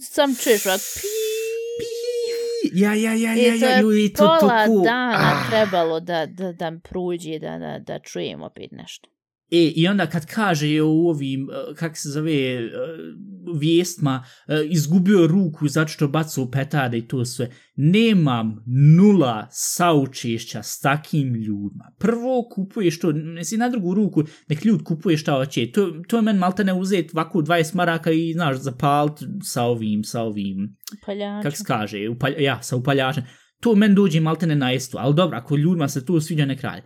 [0.00, 0.80] sam čuješ ovak
[2.72, 5.50] Ja, ja, ja, ja, ja, ju, i to, to, pola ko, dana ah.
[5.50, 9.08] trebalo da, da, da pruđe, da, da, da čujem opet nešto.
[9.50, 12.70] E, i onda kad kaže u ovim, eh, kak se zove, eh,
[13.58, 18.64] vijestma, eh, izgubio ruku zato što bacao petarde i to sve, nemam
[18.96, 21.92] nula saučešća s takim ljudima.
[21.98, 25.72] Prvo kupuješ to, ne si na drugu ruku, nek ljud kupuje šta hoće.
[25.72, 30.04] To, to je men malte ne uzeti ovako 20 maraka i, znaš, zapalit sa ovim,
[30.04, 31.42] sa ovim, Paljača.
[31.42, 33.24] kak se kaže, upalj, ja, sa upaljačem.
[33.60, 36.80] To men dođe maltene na isto, ali dobro, ako ljudima se to sviđa, ne kralj.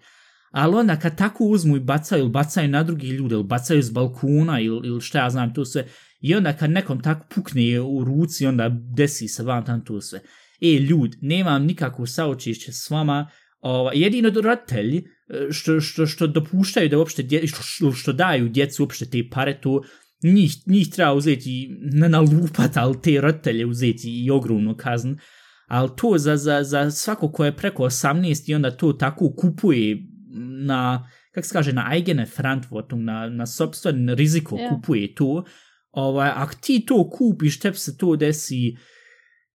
[0.55, 3.91] Ali onda kad tako uzmu i bacaju, ili bacaju na drugi ljude, ili bacaju s
[3.91, 5.87] balkona, ili, ili šta ja znam, to sve,
[6.21, 10.21] i onda kad nekom tako pukne u ruci, onda desi se vam tam to sve.
[10.61, 16.89] E, ljud, nemam nikakvo saočišće s vama, ova, jedino roditelji, e, što, što, što dopuštaju
[16.89, 19.83] da uopšte, dje, što, što, daju djecu uopšte te pare, to
[20.23, 25.17] njih, njih treba uzeti, na nalupat, ali te roditelje uzeti i ogromnu kaznu.
[25.67, 30.14] Ali to za, za, za svako ko je preko 18 i onda to tako kupuje
[30.67, 34.69] na, kak se kaže, na eigene Verantwortung, na, na sobstven riziko Ja.
[34.69, 35.45] kupuje to,
[35.91, 38.77] ovaj, ako ti to kupiš, tebi se to desi,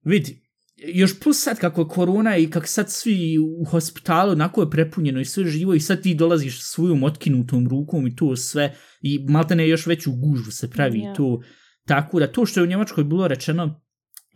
[0.04, 4.70] vidi, još plus sad kako je korona i kako sad svi u hospitalu onako je
[4.70, 9.26] prepunjeno i sve živo i sad ti dolaziš svojom otkinutom rukom i to sve i
[9.28, 11.16] maltene još veću gužvu se pravi yeah.
[11.16, 11.42] to.
[11.86, 13.80] Tako da to što je u Njemačkoj bilo rečeno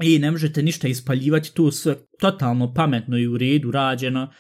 [0.01, 4.33] i ne možete ništa ispaljivati, to sve totalno pametno i u redu rađeno,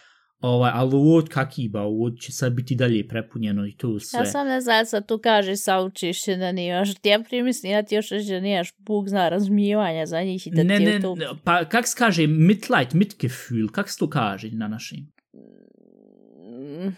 [0.43, 4.21] ovaj, ali ovo kakiba, ovo će sad biti dalje prepunjeno i to sve.
[4.21, 6.95] Ja sam ne znam, sad tu kaže saučišće da nimaš.
[6.95, 10.51] Ti ja primislim, ja ti još reći da nimaš Bog zna razmijevanja za njih i
[10.51, 11.15] da ne, ti ne, to...
[11.15, 15.13] ne, pa kak se kaže Mitleid, Mitgefühl, kak se to kaže na našem?
[15.35, 16.97] Mm,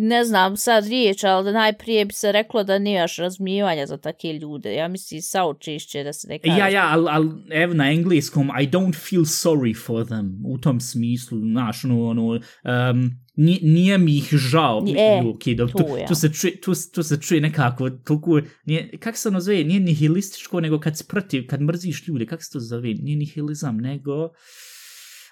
[0.00, 4.32] ne znam sad riječ, ali da najprije bi se reklo da nimaš razmijevanja za takve
[4.32, 4.74] ljude.
[4.74, 6.58] Ja mislim saučišće da se ne kaže.
[6.58, 10.80] Ja, ja, ali al, evo na engleskom, I don't feel sorry for them, u tom
[10.80, 15.96] smislu, znaš, ono, ono, um, nije, nije mi ih žao, e, okay, dobro, to, tu,
[15.96, 16.06] ja.
[16.06, 19.80] tu, se čuje, tu, tu se čuje nekako, toliko, nije, kak se ono zove, nije
[19.80, 24.28] nihilističko, nego kad protiv, kad mrziš ljude, kak se to zove, nije nihilizam, nego,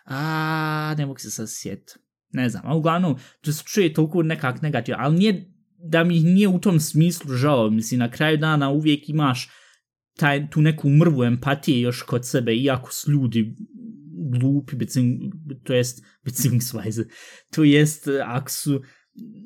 [0.04, 2.05] a, ne mogu se sad sjetiti.
[2.32, 6.48] Ne znam, a uglavnom, to se čuje toliko nekak negativno, ali nije, da mi nije
[6.48, 9.48] u tom smislu žao, mislim, na kraju dana uvijek imaš
[10.16, 13.56] taj, tu neku mrvu empatije još kod sebe, iako su ljudi
[14.30, 15.32] glupi, becim,
[15.64, 17.08] to jest, beziehungsweise,
[17.50, 18.82] to jest, ako su,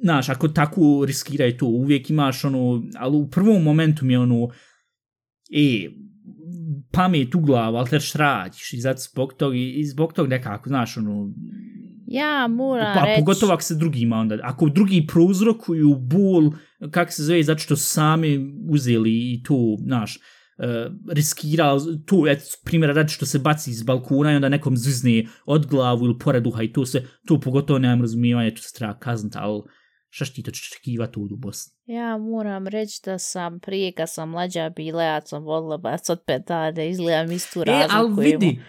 [0.03, 4.49] znaš, ako tako riskiraju to, uvijek imaš ono, ali u prvom momentu mi je ono,
[5.53, 5.91] e,
[6.93, 10.69] pamet u glavu, ali te šta radiš, i zato zbog tog, i zbog tog nekako,
[10.69, 11.33] znaš, ono,
[12.11, 13.21] Ja moram pa reći...
[13.21, 16.51] pogotovo ako se drugima onda, ako drugi prouzrokuju bol,
[16.91, 22.93] kak se zove, zato što sami uzeli i to, znaš, uh, riskirali, to, et, primjera
[22.93, 26.63] radi što se baci iz balkona i onda nekom zvizne od glavu ili pored uha
[26.63, 29.63] i to se, to pogotovo nemam razumijevanje, to se treba kazniti, ali
[30.09, 31.73] šta ti to čekivati ovdje u Bosni?
[31.87, 36.21] Ja moram reći da sam prije kad sam mlađa bila, ja sam vodila bac od
[36.27, 37.97] petarde, izgledam istu E, razliku.
[37.97, 38.61] ali vidi,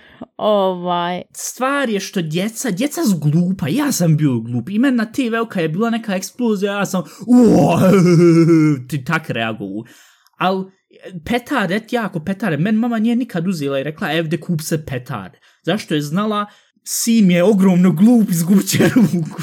[0.44, 5.12] Ovaj, stvar je što djeca, djeca su glupa, ja sam bio glup, i meni na
[5.12, 7.04] TV kad je bila neka eksplozija, ja sam,
[8.90, 9.86] ti tak reagovu.
[10.38, 10.70] Al
[11.26, 15.40] petaret, et jako petare, men mama nije nikad uzela i rekla, evde kup se petarde.
[15.64, 16.46] Zašto je znala,
[16.84, 19.42] sim je ogromno glup, izgubit će ruku.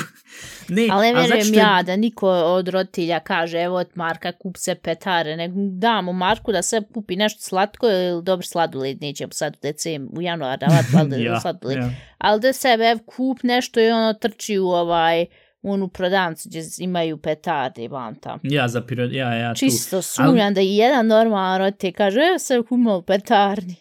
[0.68, 4.56] Ne, ali ne a vjerujem ja da niko od roditelja kaže evo od Marka kup
[4.56, 9.56] se petare, nego damo Marku da se kupi nešto slatko ili dobro sladoled, nećemo sad
[9.56, 11.78] u decem, u januar davat valjda ja, sladoled.
[11.78, 11.90] ja.
[12.18, 15.26] ali da sebe ev kup nešto i ono trči u ovaj
[15.62, 18.40] onu prodavnicu gdje imaju petarde van tamo.
[18.42, 19.04] Ja, za piro...
[19.04, 19.58] Ja, ja, tu.
[19.58, 23.74] Čisto sumnjam Ali- da i jedan normalan roditelj kaže, evo se humao petardi.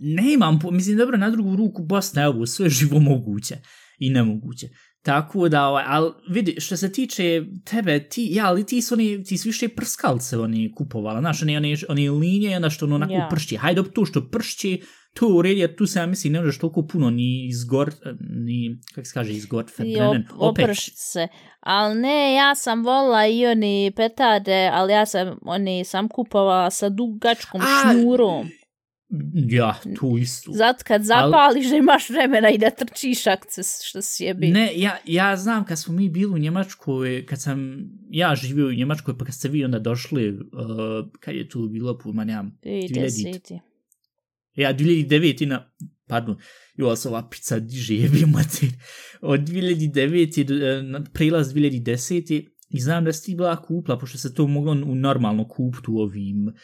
[0.00, 3.56] Ne imam, po- mislim, dobro, na drugu ruku Bosna je ovo sve živo moguće
[3.98, 4.68] i nemoguće.
[5.04, 9.24] Tako da, ovaj, ali vidi, što se tiče tebe, ti, ja, ali ti su, oni,
[9.24, 13.12] ti su više prskalce oni kupovala, znaš, oni, oni, oni linije, onda što ono onako
[13.12, 13.28] ja.
[13.30, 13.56] pršće.
[13.56, 14.78] Hajde, tu što pršće,
[15.14, 18.78] to u redu, jer tu se, ja mislim, ne možeš toliko puno ni izgor, ni,
[18.94, 21.28] kako se kaže, izgor, febrenen, op, oprši se.
[21.60, 26.88] Ali ne, ja sam volila i oni petarde, ali ja sam, oni sam kupovala sa
[26.88, 28.48] dugačkom A, šnurom.
[29.34, 30.52] Ja, tu isto.
[30.52, 34.48] Zato kad zapališ da imaš vremena i da trčiš akce što si je bi.
[34.48, 38.72] Ne, ja, ja znam kad smo mi bili u Njemačkoj, kad sam ja živio u
[38.72, 40.40] Njemačkoj, pa kad ste vi onda došli, uh,
[41.20, 43.58] kad je tu bilo, pojma nemam, 2010.
[44.54, 45.46] ja 2009.
[45.46, 45.72] na,
[46.06, 46.36] pardon,
[46.74, 48.68] jo, se ova pizza diže, jebi mater,
[49.20, 50.44] od 2009.
[50.44, 52.48] do, eh, na prelaz 2010.
[52.70, 56.54] I znam da si ti bila kupla, pošto se to moglo normalno kupiti u ovim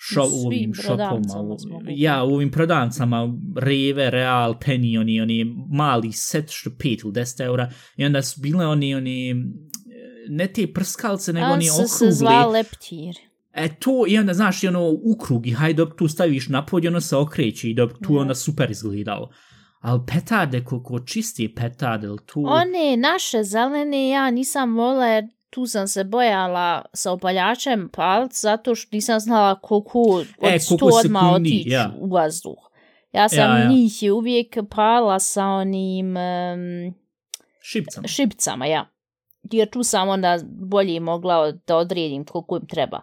[0.00, 6.50] šo, U ovim šopovima, ja, u ovim prodavnicama, Reve, Real, Penny, oni, oni mali set
[6.50, 9.34] što 5 ili 10 eura, i onda su bile oni, oni,
[10.28, 12.14] ne te prskalce, nego On oni se, se okrugli.
[12.14, 13.14] zva leptir.
[13.52, 16.84] E to, i onda, znaš, i ono, u krug, i hajde, dok tu staviš napod,
[16.84, 18.20] i ono se okreće, i dok tu Ja.
[18.20, 19.30] onda super izgledalo.
[19.80, 22.44] Ali petarde, koliko čistije petarde, ili tu...
[22.46, 28.74] One naše zelene ja nisam volila jer tu sam se bojala sa opaljačem palic zato
[28.74, 31.92] što nisam znala koliko od E, koliko odmah otići ja.
[31.98, 32.58] u vazduh.
[33.12, 33.68] Ja sam Ja, ja.
[33.68, 36.94] njih je uvijek palila sa onim um,
[37.62, 38.08] Šipcama.
[38.08, 38.88] šipcama, ja.
[39.52, 43.00] Jer tu sam onda bolje mogla da odredim koliko im treba.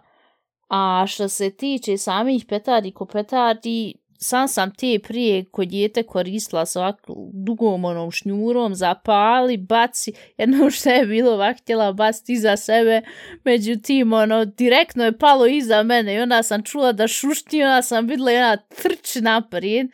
[0.68, 6.66] A što se tiče samih petardi ko petardi, sam sam te prije kod djete koristila
[6.66, 12.56] sa ovako dugom onom šnjurom, zapali, baci, jedno što je bilo ovak htjela baciti iza
[12.56, 13.02] sebe,
[13.44, 18.06] međutim, ono, direktno je palo iza mene i onda sam čula da šušti, onda sam
[18.06, 19.86] vidjela i ona trč naprijed,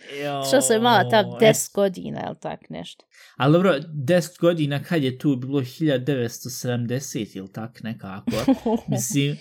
[0.49, 3.05] što sam imala ta Joj, 10 godina, ili tak nešto.
[3.37, 8.31] Ali dobro, 10 godina kad je tu bilo 1970 ili tak nekako.
[8.89, 9.37] Mislim,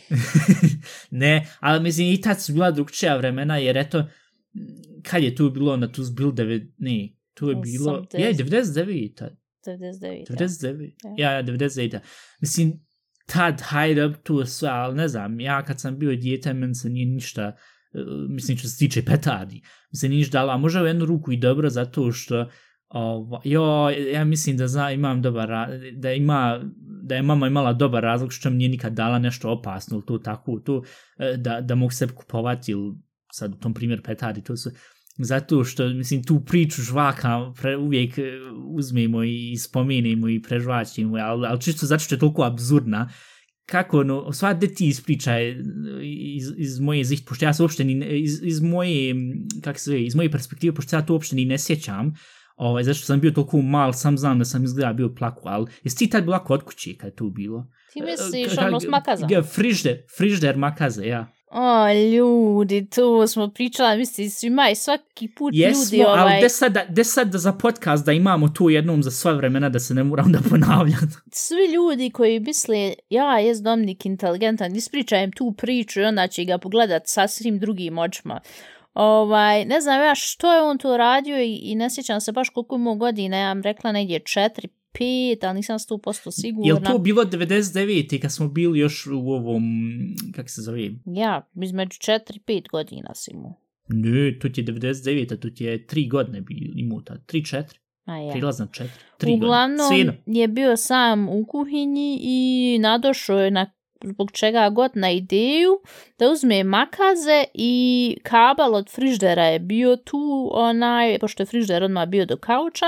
[1.21, 4.03] ne, ali mislim i tad su bila drugčija vremena jer eto,
[5.03, 8.19] kad je tu bilo onda tu bilo 9, ne, tu je bilo, 80.
[8.19, 9.29] je 99,
[9.67, 10.25] 99.
[10.29, 11.31] 99, Ja.
[11.31, 11.99] ja, ja 99.
[12.41, 12.85] Mislim,
[13.25, 16.89] tad, hajde, tu je sve, ali ne znam, ja kad sam bio dijete, meni se
[16.89, 17.55] nije ništa,
[17.93, 21.05] uh, mislim, što se tiče petardi, mi se nije ništa dala, a možda u jednu
[21.05, 22.49] ruku i dobro, zato što,
[22.93, 25.49] Ova, jo, ja mislim da zna, imam dobar,
[25.93, 26.61] da ima,
[27.03, 30.17] da je mama imala dobar razlog što mi nije nikad dala nešto opasno ili to
[30.17, 30.83] tako, to,
[31.19, 32.93] e, da, da mogu sebi kupovati ili
[33.33, 34.71] sad u tom primjer petardi, to su,
[35.17, 38.23] zato što, mislim, tu priču žvaka pre, uvijek e,
[38.75, 43.09] uzmemo i spomenemo i prežvaćemo, ali, ali čisto zato što je toliko absurdna,
[43.65, 45.55] kako ono, sva de ti ispričaj
[46.35, 49.15] iz, iz moje ziht, pošto ja se uopšte ni, iz, iz moje,
[49.63, 52.13] kako se zove, iz moje perspektive, pošto ja to uopšte ni ne sjećam,
[52.55, 55.97] ovaj, zašto sam bio toliko mal, sam znam da sam izgleda bio plaku, ali jesi
[55.97, 57.67] ti tad bila kod kući kad je tu bilo?
[57.93, 59.27] Ti misliš Ka- ono s makaza?
[59.29, 61.33] Ja, frižder, frižder makaze, ja.
[61.53, 66.49] O, ljudi, tu smo pričala, mislim, svima i svaki put Jesmo, ljudi, ovaj, ali de
[66.49, 69.79] sad, da- de sad da za podcast da imamo tu jednom za sva vremena da
[69.79, 71.11] se ne moram da ponavljam.
[71.31, 76.57] svi ljudi koji misle, ja, jes Dominik inteligentan, ispričajem tu priču i onda će ga
[76.57, 78.39] pogledat sasvim drugim očima.
[78.93, 82.49] Ovaj, ne znam ja što je on to radio i, i ne sjećam se baš
[82.49, 84.67] koliko imao godina, ja vam rekla negdje 4,
[84.99, 86.67] 5, ali nisam 100% sigurna.
[86.67, 88.21] Jel to bilo 99.
[88.21, 89.63] kad smo bili još u ovom,
[90.35, 90.89] kako se zove?
[91.05, 93.53] Ja, između 4 i 5 godina si mu.
[93.87, 95.39] Ne, to ti je 99.
[95.39, 97.25] to ti je 3 godine bi imao tad.
[97.25, 97.63] 3, 4.
[98.05, 98.31] A ja.
[98.31, 98.87] Prilazna 4.
[99.19, 100.23] 3 Uglavnom godine.
[100.25, 103.71] Je bio sam u kuhinji i nadošao je na
[104.03, 105.79] zbog čega god na ideju
[106.19, 112.07] da uzme makaze i kabel od friždera je bio tu, onaj, pošto je frižder odmah
[112.07, 112.85] bio do kauča,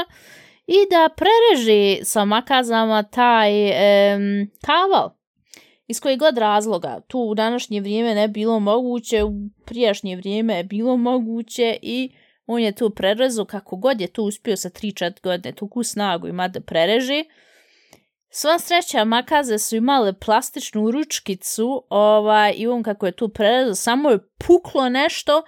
[0.68, 5.10] i da prereže sa makazama taj em, kabel.
[5.88, 7.00] Iz kojeg god razloga.
[7.08, 9.32] Tu u današnje vrijeme ne bilo moguće, u
[9.66, 12.12] prijašnje vrijeme je bilo moguće i
[12.46, 16.48] on je tu prerezu kako god je to uspio sa 3-4 godine, tuku snagu ima
[16.48, 17.24] da prereže.
[18.30, 24.10] Sva sreća makaze su imale plastičnu ručkicu ovaj, i on kako je tu prerezao, samo
[24.10, 25.44] je puklo nešto,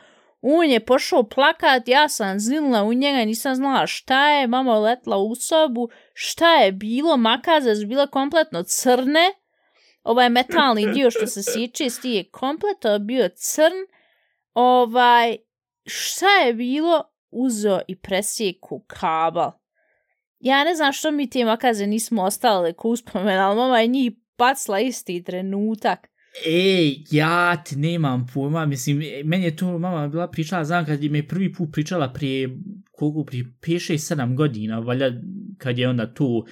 [0.48, 4.80] on je pošao plakat, ja sam zinula u njega, nisam znala šta je, mama je
[4.80, 9.32] letla u sobu, šta je bilo, makaze su bile kompletno crne,
[10.04, 13.76] ovaj metalni dio što se sjeće s tije kompleto bio crn,
[14.54, 15.38] ovaj,
[15.86, 19.50] šta je bilo, uzeo i presjeku kabel.
[20.40, 24.12] Ja ne znam što mi te makaze nismo ostale ko uspomen, ali mama je njih
[24.38, 26.15] bacla isti trenutak.
[26.46, 31.10] Ej, ja ti nemam pojma, mislim, meni je to mama bila pričala, znam kad je
[31.10, 32.58] me prvi put pričala prije,
[32.92, 35.12] koliko, prije 5-6-7 godina, valjda
[35.58, 36.46] kad je onda to, uh,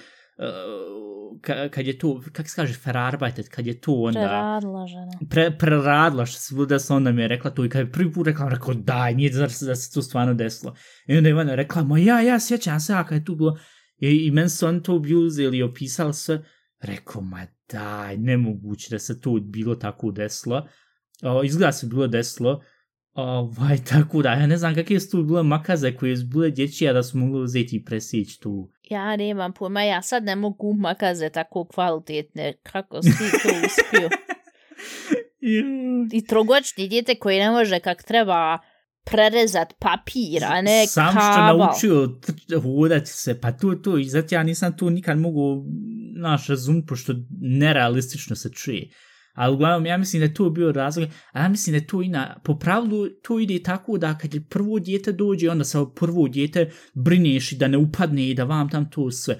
[1.70, 4.20] kad je to, kak se kaže, verarbeitet, kad je to onda...
[4.20, 5.12] Preradla žena.
[5.30, 8.26] Pre, preradla, što se da onda mi je rekla to i kad je prvi put
[8.26, 10.74] rekla, rekao, daj, nije da se, da se to stvarno desilo.
[11.06, 13.58] I onda je Ivana rekla, ma ja, ja sjećam se, a kad je tu bilo,
[13.98, 16.44] i, i meni su on to obuzeli, opisali sve,
[16.84, 20.68] rekao, ma daj, nemoguće da se to bilo tako desilo.
[21.22, 22.62] O, izgleda se bilo desilo.
[23.12, 26.92] Ovaj, tako da, ja ne znam kakve su tu bile makaze koje su bile dječije
[26.92, 28.70] da su mogli uzeti i presjeći tu.
[28.90, 33.10] Ja nemam pojma, ja sad ne mogu makaze tako kvalitetne, kako si
[33.42, 34.08] to uspio.
[36.12, 38.58] I trogočni djete koji ne može kak treba
[39.04, 41.32] prerezat papir, a ne Sam kabal.
[41.32, 42.20] što naučio
[42.62, 45.64] hodati se, pa to, to, i zato ja nisam to nikad mogu,
[46.16, 48.90] naš, razum, pošto nerealistično se čuje.
[49.34, 52.02] Ali uglavnom, ja mislim da je to bio razlog, a ja mislim da je to
[52.02, 55.86] i na, po pravilu to ide tako da kad je prvo djete dođe, onda sa
[55.96, 59.38] prvo djete brineš i da ne upadne i da vam tam to sve.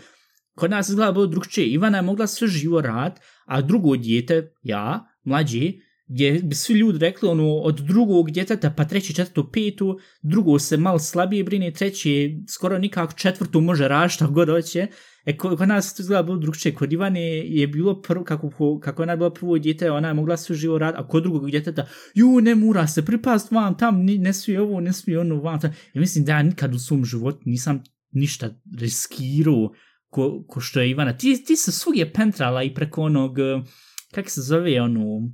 [0.55, 1.67] Kod nas izgleda bilo drugčije.
[1.67, 5.73] Ivana je mogla sve živo rad, a drugo djete, ja, mlađe,
[6.07, 10.77] gdje bi svi ljudi rekli ono od drugog djeteta pa treći, četvrto, petu, drugo se
[10.77, 14.87] malo slabije brine, treći skoro nikako četvrtu može rašta šta god hoće.
[15.25, 16.75] E, kod, nas to izgleda bilo drugčije.
[16.75, 20.37] Kod Ivane je bilo prvo, kako, kako ona je bila prvo djete, ona je mogla
[20.37, 24.33] sve živo rad, a kod drugog djeteta, ju, ne mora se pripast vam tam, ne
[24.33, 25.71] smije ovo, ne smije ono vam tam.
[25.95, 29.73] Ja mislim da ja nikad u svom životu nisam ništa riskirao
[30.09, 31.17] ko, ko što je Ivana.
[31.17, 33.63] Ti, ti se svugdje pentrala i preko onog, eh,
[34.15, 35.33] kako se zove ono,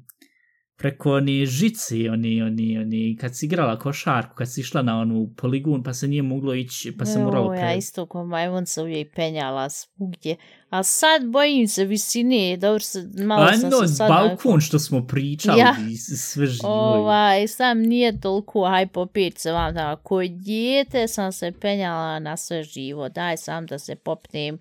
[0.81, 5.31] preko oni žici, oni, oni, oni, kad si igrala košarku, kad si išla na onu
[5.37, 9.15] poligun, pa se nije moglo ići, pa se moralo Ja isto ko majmun se uvijek
[9.15, 10.37] penjala svugdje.
[10.71, 14.09] A sad bojim se visine, dobro se, malo sam Ano, se sad...
[14.09, 15.75] balkon što smo pričali Ja.
[16.17, 16.69] sve živo.
[16.69, 22.37] Ovaj, sam nije toliko aj popet se vam da ko dijete sam se penjala na
[22.37, 24.59] sve živo, daj sam da se popnem,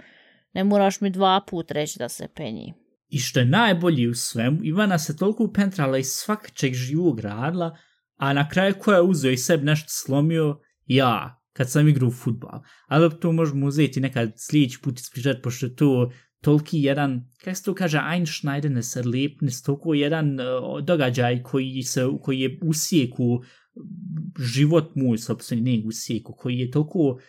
[0.54, 2.74] ne moraš mi dva put reći da se penji.
[3.10, 7.78] I što je najbolje u svemu, Ivana se toliko upentrala iz svakačeg živog radla,
[8.16, 12.12] a na kraju ko je uzeo i sebi nešto slomio, ja, kad sam igrao u
[12.12, 12.62] futbal.
[12.88, 17.64] Ali to možemo uzeti nekad sljedeći put ispričati, pošto je to toliki jedan, kako se
[17.64, 23.44] to kaže, Einschneidenes Erlebnis, toliko jedan uh, događaj koji, se, koji je usijeku
[24.40, 27.20] život moj, sobstveni, ne usijeku, koji je toliko uh,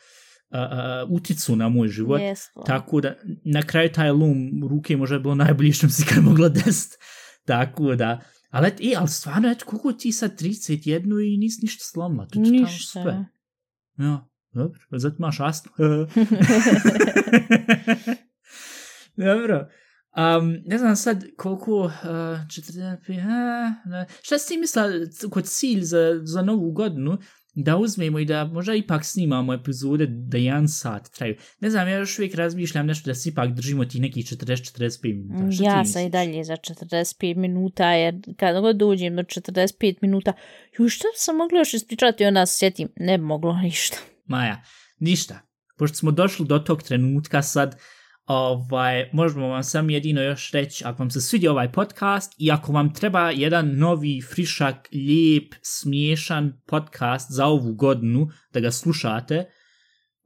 [0.50, 2.20] uh, uticu na moj život.
[2.20, 2.62] Jesmo.
[2.62, 6.24] Tako da, na kraju taj lom ruke možda je bilo najbolje što mi se kad
[6.24, 6.96] mogla desiti.
[7.44, 8.20] Tako da,
[8.50, 12.38] ali, et, e, ali stvarno, eto, koliko ti sad 31 i nisi ništa slomila, to
[12.38, 13.02] je Ništa.
[13.02, 13.26] sve.
[13.98, 15.72] Ja, dobro, zato imaš astmu.
[19.16, 19.68] dobro.
[20.16, 24.88] Um, ne znam sad koliko, uh, 45, uh, šta si ti mislila
[25.30, 27.18] kod cilj za, za novu godinu,
[27.54, 31.36] da uzmemo i da možda ipak snimamo epizode da jedan sat traju.
[31.60, 35.52] Ne znam, ja još uvijek razmišljam nešto da se ipak držimo ti nekih 40-45 minuta.
[35.52, 40.32] Šta Ja sam i dalje za 45 minuta, jer kada god dođem do 45 minuta,
[40.78, 43.96] ju što sam mogla još ispričati, onda se sjetim, ne bi moglo ništa.
[44.24, 44.62] Maja,
[44.98, 45.40] ništa.
[45.78, 47.80] Pošto smo došli do tog trenutka sad,
[48.30, 52.72] ovaj, možemo vam sam jedino još reći, ako vam se svidi ovaj podcast i ako
[52.72, 59.50] vam treba jedan novi, frišak, lijep, smiješan podcast za ovu godinu da ga slušate,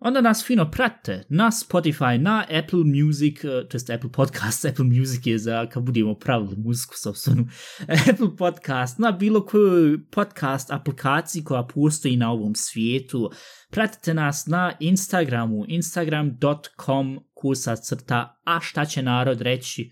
[0.04, 4.84] onda nas fino pratite na Spotify, na Apple Music, e, to jest Apple Podcast, Apple
[4.84, 7.46] Music je za kad budemo pravili muziku sobstvenu,
[8.10, 13.30] Apple Podcast, na bilo koju podcast aplikaciji koja postoji na ovom svijetu.
[13.70, 19.90] Pratite nas na Instagramu, instagram.com kusa crta, a šta će narod reći,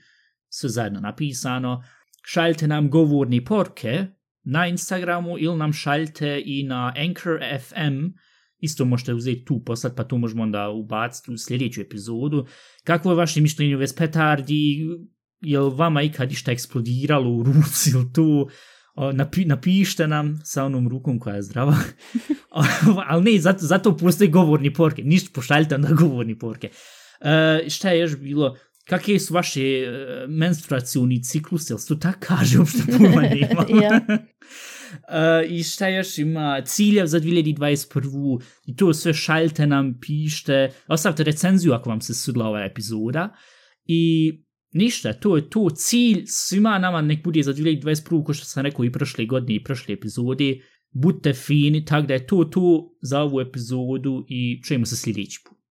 [0.48, 1.82] sve zajedno napisano.
[2.24, 4.06] Šaljite nam govorni porke
[4.44, 8.06] na Instagramu ili nam šaljite i na Anchor FM,
[8.62, 12.46] isto možete uzeti tu poslat, pa tu možemo onda ubaciti u sljedeću epizodu.
[12.84, 14.86] Kako je vaše mišljenje u vez petardi?
[15.40, 18.48] Je li vama ikad išta eksplodiralo u ruci ili tu?
[18.94, 21.76] O, napi, napišite nam sa onom rukom koja je zdrava.
[23.08, 25.02] Ali ne, zato, zato postoji govorni porke.
[25.02, 26.70] Ništa pošaljite onda govorni porke.
[27.20, 28.56] E, šta je još bilo?
[28.84, 31.72] Kakve su vaše uh, menstruacioni cikluse?
[31.72, 32.58] Jel se to tako kaže?
[32.58, 33.82] Uopšte pojma nema.
[33.82, 34.00] Ja.
[34.92, 38.42] Uh, I šta još ima ciljev za 2021.
[38.66, 43.34] I to sve šaljte nam, pište, ostavite recenziju ako vam se sudla ova epizoda.
[43.86, 44.32] I
[44.72, 48.24] ništa, to je to cilj svima nama nek bude za 2021.
[48.24, 50.58] ko što sam rekao i prošle godine i prošle epizode.
[50.90, 55.61] Budite fini, tako da je to to za ovu epizodu i čujemo se sljedeći put.